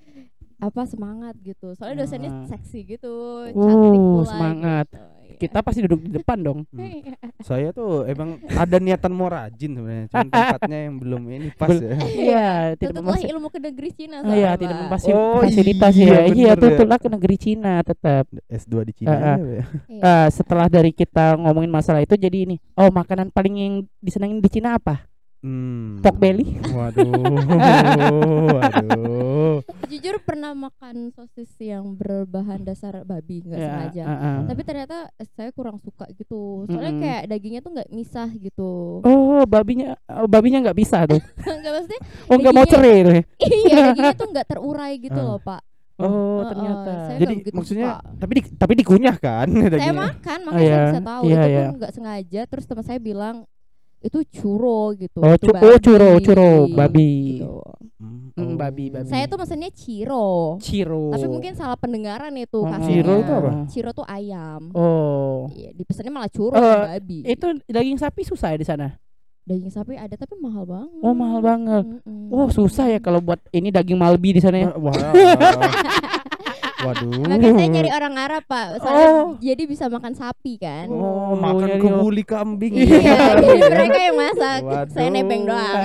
apa 0.59 0.83
semangat 0.83 1.39
gitu. 1.39 1.71
Soalnya 1.73 2.03
dosennya 2.03 2.31
seksi 2.45 2.79
gitu 2.85 3.15
cantik 3.49 3.95
Uh, 3.95 4.11
pula 4.19 4.27
semangat. 4.29 4.87
gitu. 4.91 5.03
Iya. 5.39 5.47
Kita 5.47 5.63
pasti 5.63 5.79
duduk 5.81 5.99
di 6.01 6.11
depan 6.11 6.37
dong. 6.37 6.59
Hmm. 6.69 6.83
Iya. 6.83 7.15
Saya 7.39 7.71
tuh 7.71 8.03
emang 8.03 8.35
ada 8.45 8.75
niatan 8.77 9.07
mau 9.09 9.25
rajin 9.25 9.71
sebenarnya, 9.71 10.05
cuman 10.07 10.27
tempatnya 10.59 10.79
yang 10.83 10.95
belum 10.97 11.21
ini 11.29 11.47
pas 11.53 11.69
Bel- 11.69 11.79
ya. 11.81 11.95
Iya, 12.03 12.49
tidak 12.75 12.99
memfasi- 12.99 13.29
ilmu 13.29 13.47
ke 13.47 13.59
negeri 13.61 13.89
Cina 13.89 14.17
Oh, 14.19 14.29
iya, 14.29 14.51
tidak 14.53 14.75
memfasi 14.77 15.07
Oh, 15.09 15.39
fasilitas 15.39 15.93
iya, 15.93 16.03
ya. 16.05 16.19
Iya, 16.27 16.49
ya. 16.49 16.53
tutuplah 16.53 16.99
ke 16.99 17.07
negeri 17.07 17.35
Cina 17.35 17.73
tetap. 17.81 18.27
S2 18.45 18.73
di 18.83 18.93
Cina 18.93 19.09
Ah, 19.09 19.23
ah. 19.25 19.37
ya. 19.37 19.63
Iya. 19.87 20.01
Eh, 20.03 20.27
setelah 20.29 20.67
dari 20.67 20.91
kita 20.91 21.39
ngomongin 21.39 21.71
masalah 21.71 21.99
itu 21.99 22.13
jadi 22.13 22.43
ini. 22.43 22.59
Oh, 22.73 22.91
makanan 22.91 23.29
paling 23.29 23.55
yang 23.55 23.73
disenangin 23.97 24.37
di 24.37 24.49
Cina 24.49 24.75
apa? 24.75 25.07
Hmm. 25.39 25.99
Pork 25.99 26.17
belly? 26.17 26.59
Waduh. 26.65 27.07
Waduh. 28.51 29.63
jujur 29.87 30.15
pernah 30.19 30.51
makan 30.53 31.09
sosis 31.09 31.49
yang 31.57 31.93
berbahan 31.93 32.61
dasar 32.61 33.01
babi 33.01 33.41
nggak 33.41 33.57
Ya, 33.57 33.67
sengaja 33.67 34.03
ah, 34.03 34.13
ah. 34.13 34.37
tapi 34.45 34.61
ternyata 34.61 34.97
eh, 35.11 35.27
saya 35.29 35.49
kurang 35.49 35.77
suka 35.77 36.05
gitu 36.13 36.63
soalnya 36.65 36.91
Mm-mm. 36.91 37.01
kayak 37.01 37.21
dagingnya 37.25 37.59
tuh 37.59 37.71
nggak 37.73 37.89
misah 37.89 38.29
gitu 38.31 39.01
Oh, 39.01 39.41
babinya 39.43 39.97
oh, 40.07 40.27
babinya 40.27 40.61
nggak 40.61 40.77
bisa 40.77 41.03
tuh. 41.03 41.17
nggak 41.59 41.71
maksudnya 41.73 41.99
Oh, 42.27 42.35
nggak 42.35 42.53
mau 42.53 42.65
cerai 42.65 42.97
tuh. 43.01 43.13
ya? 43.13 43.23
iya 43.49 43.75
dagingnya 43.89 44.15
tuh 44.15 44.27
nggak 44.29 44.47
terurai 44.47 44.93
gitu 44.97 45.17
Ah. 45.17 45.25
loh 45.25 45.39
pak 45.39 45.61
Oh, 45.95 46.07
Heeh, 46.39 46.43
ternyata. 46.47 46.91
saya 47.03 47.17
Jadi 47.19 47.33
maksudnya 47.51 47.87
suka. 47.93 48.09
tapi 48.15 48.31
di, 48.31 48.43
tapi 48.55 48.73
dikunyah 48.73 49.15
kan 49.17 49.47
saya 49.51 49.91
makan 49.91 50.39
Oh, 50.39 50.45
makanya 50.45 50.61
saya 50.61 50.71
iya. 50.71 50.87
bisa 50.87 51.01
tahu 51.03 51.21
Iya, 51.21 51.35
itu 51.35 51.47
iya. 51.49 51.59
pun 51.61 51.75
nggak 51.75 51.93
sengaja 51.93 52.41
terus 52.45 52.65
teman 52.65 52.83
saya 52.83 52.99
bilang 52.99 53.35
itu 53.99 54.19
churro 54.29 54.91
gitu 54.93 55.19
Oh, 55.19 55.33
itu 55.33 55.45
cu- 55.45 55.59
oh, 55.59 55.77
churro, 55.77 56.11
churro, 56.17 56.51
babi. 56.69 57.35
gitu. 57.35 57.59
Hmm, 57.99 58.31
Hmm, 58.31 58.45
oh. 58.45 58.55
babi, 58.55 58.87
babi. 58.87 59.05
saya 59.05 59.27
tuh 59.27 59.35
mesennya 59.35 59.67
ciro 59.69 60.55
Ciro. 60.57 61.11
tapi 61.11 61.27
mungkin 61.27 61.51
salah 61.51 61.75
pendengaran 61.75 62.31
itu 62.33 62.55
Oh, 62.55 62.63
kasihnya 62.63 62.87
Chiro 62.95 63.13
itu 63.17 63.31
apa? 63.33 63.51
Chiro 63.67 63.89
tuh 63.91 64.05
ayam 64.05 64.71
Oh. 64.71 65.51
Iya, 65.51 65.75
dipesannya 65.75 66.07
malah 66.09 66.29
churro 66.29 66.53
Eh, 66.53 66.63
sama 66.63 66.95
babi. 66.95 67.17
Itu 67.25 67.45
daging 67.65 67.97
sapi 67.97 68.21
susah 68.23 68.51
ya 68.51 68.57
di 68.57 68.63
sana? 68.63 68.87
daging 69.41 69.67
sapi 69.67 69.97
ada 69.97 70.13
tapi 70.13 70.37
mahal 70.37 70.61
banget. 70.63 71.01
Oh, 71.01 71.09
mahal 71.11 71.41
banget. 71.41 71.81
Mm-mm. 71.83 72.29
Oh, 72.29 72.47
susah 72.47 72.85
ya 72.87 73.01
kalau 73.01 73.17
buat 73.17 73.41
ini 73.49 73.67
daging 73.67 73.97
malbi 73.97 74.31
di 74.31 74.39
sana 74.39 74.61
ya. 74.61 74.69
Wah. 74.71 74.93
Waduh. 76.79 77.11
Makanya 77.19 77.51
saya 77.53 77.67
nyari 77.69 77.89
orang 77.89 78.15
Arab, 78.15 78.43
Pak. 78.45 78.65
Soalnya 78.79 79.07
Oh. 79.11 79.35
jadi 79.37 79.63
bisa 79.63 79.85
makan 79.85 80.13
sapi 80.13 80.55
kan. 80.55 80.87
Oh, 80.87 81.33
Oh, 81.33 81.35
makan 81.35 81.67
nyari- 81.69 81.81
kebuli 81.81 82.23
kambing. 82.23 82.73
Iya, 82.73 83.35
jadi 83.35 83.67
mereka 83.69 83.99
yang 84.01 84.17
masak. 84.17 84.59
Saya 84.89 85.07
Waduh. 85.07 85.13
nebeng 85.13 85.43
doang. 85.43 85.81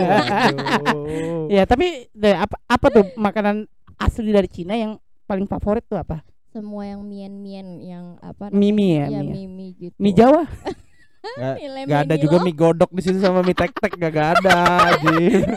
Ya, 1.46 1.62
tapi 1.64 1.86
deh, 2.10 2.34
apa 2.34 2.56
apa 2.64 2.86
tuh 2.88 3.04
makanan 3.14 3.66
asli 3.96 4.30
dari 4.30 4.46
Cina 4.46 4.74
yang 4.74 4.96
paling 5.24 5.44
favorit 5.44 5.82
tuh 5.82 5.96
apa? 5.96 6.22
Semua 6.48 6.86
yang 6.86 7.02
mien-mien 7.02 7.82
yang 7.82 8.04
apa 8.20 8.46
Mimi 8.48 8.94
ya, 8.94 9.10
Iya, 9.10 9.20
mie. 9.20 9.26
ya? 9.26 9.34
mimi 9.34 9.66
gitu. 9.76 9.96
Mie 9.98 10.14
Jawa? 10.14 10.46
Nggak- 11.24 11.56
Mie 11.56 11.84
Gak 11.88 12.00
ada 12.04 12.14
juga 12.20 12.36
mie 12.40 12.54
godok 12.54 12.90
di 12.92 13.00
situ 13.00 13.18
sama 13.18 13.40
mie 13.40 13.56
tek-tek 13.56 13.92
gak, 13.96 14.12
gak 14.12 14.28
ada 14.40 14.56
anjir. 14.92 15.42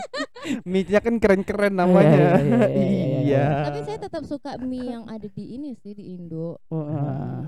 Mie-nya 0.64 1.04
kan 1.04 1.20
keren-keren 1.20 1.76
namanya. 1.76 2.40
Iya, 2.40 2.40
iya, 2.40 2.64
iya, 2.72 3.18
iya. 3.20 3.46
Tapi 3.68 3.78
saya 3.84 3.98
tetap 4.00 4.22
suka 4.24 4.56
mie 4.56 4.96
yang 4.96 5.04
ada 5.04 5.28
di 5.28 5.44
ini 5.54 5.76
sih 5.76 5.92
di 5.92 6.16
Indo. 6.16 6.56
Wah. 6.72 7.44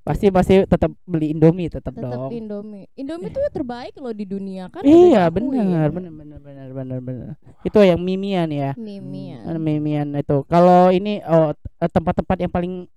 Pasti 0.00 0.32
pasti 0.32 0.64
tetap 0.64 0.88
beli 1.04 1.36
Indomie 1.36 1.68
tetap, 1.68 1.92
Tetap 1.92 2.08
dong. 2.08 2.32
Indomie. 2.32 2.88
Indomie 2.96 3.28
tuh 3.28 3.44
terbaik 3.52 3.92
loh 4.00 4.16
di 4.16 4.24
dunia 4.24 4.72
kan. 4.72 4.80
Iya, 4.80 5.28
benar, 5.28 5.92
benar, 5.92 6.08
benar, 6.08 6.40
benar, 6.40 6.68
benar, 6.72 6.98
benar. 7.04 7.30
Itu 7.60 7.84
yang 7.84 8.00
mimian 8.00 8.48
ya. 8.48 8.72
Mimi 8.80 9.36
ya. 9.36 9.44
Eh, 9.44 9.60
Mimian 9.60 10.16
itu. 10.16 10.40
Kalau 10.48 10.88
ini 10.88 11.20
oh 11.28 11.52
tempat-tempat 11.76 12.36
yang 12.40 12.48
paling 12.48 12.88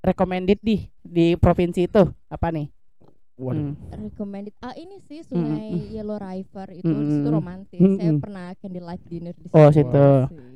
recommended 0.00 0.56
di 0.64 0.88
di 1.04 1.36
provinsi 1.36 1.84
itu 1.84 2.08
apa 2.32 2.48
nih? 2.48 2.72
Waduh. 3.38 3.70
Hmm. 3.70 3.94
Recommended. 3.94 4.50
Ah 4.58 4.74
ini 4.74 4.98
sih 5.06 5.22
Sungai 5.22 5.70
hmm. 5.70 5.94
Yellow 5.94 6.18
River 6.18 6.74
itu 6.74 6.90
hmm. 6.90 7.22
itu 7.22 7.28
romantis. 7.30 7.78
Hmm. 7.78 7.94
Saya 7.94 8.12
pernah 8.18 8.50
candlelight 8.58 9.02
dinner 9.06 9.30
di 9.38 9.46
situ. 9.46 9.54
Oh, 9.54 9.70
situ. 9.70 10.06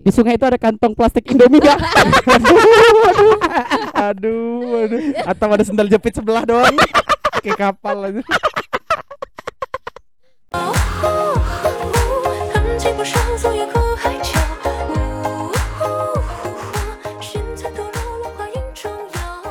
Di 0.03 0.11
sungai 0.11 0.35
itu 0.35 0.43
ada 0.43 0.59
kantong 0.59 0.99
plastik 0.99 1.31
Indomie 1.31 1.63
ya? 1.63 1.79
aduh, 2.35 3.39
aduh, 3.95 4.83
aduh. 4.83 5.01
Atau 5.31 5.47
ada 5.55 5.63
sendal 5.63 5.87
jepit 5.87 6.19
sebelah 6.19 6.43
doang. 6.43 6.75
Kayak 7.39 7.71
kapal 7.71 8.03
aja. 8.03 8.23
Oh, 10.53 10.75
oh, 11.07 11.39
oh, 11.39 11.63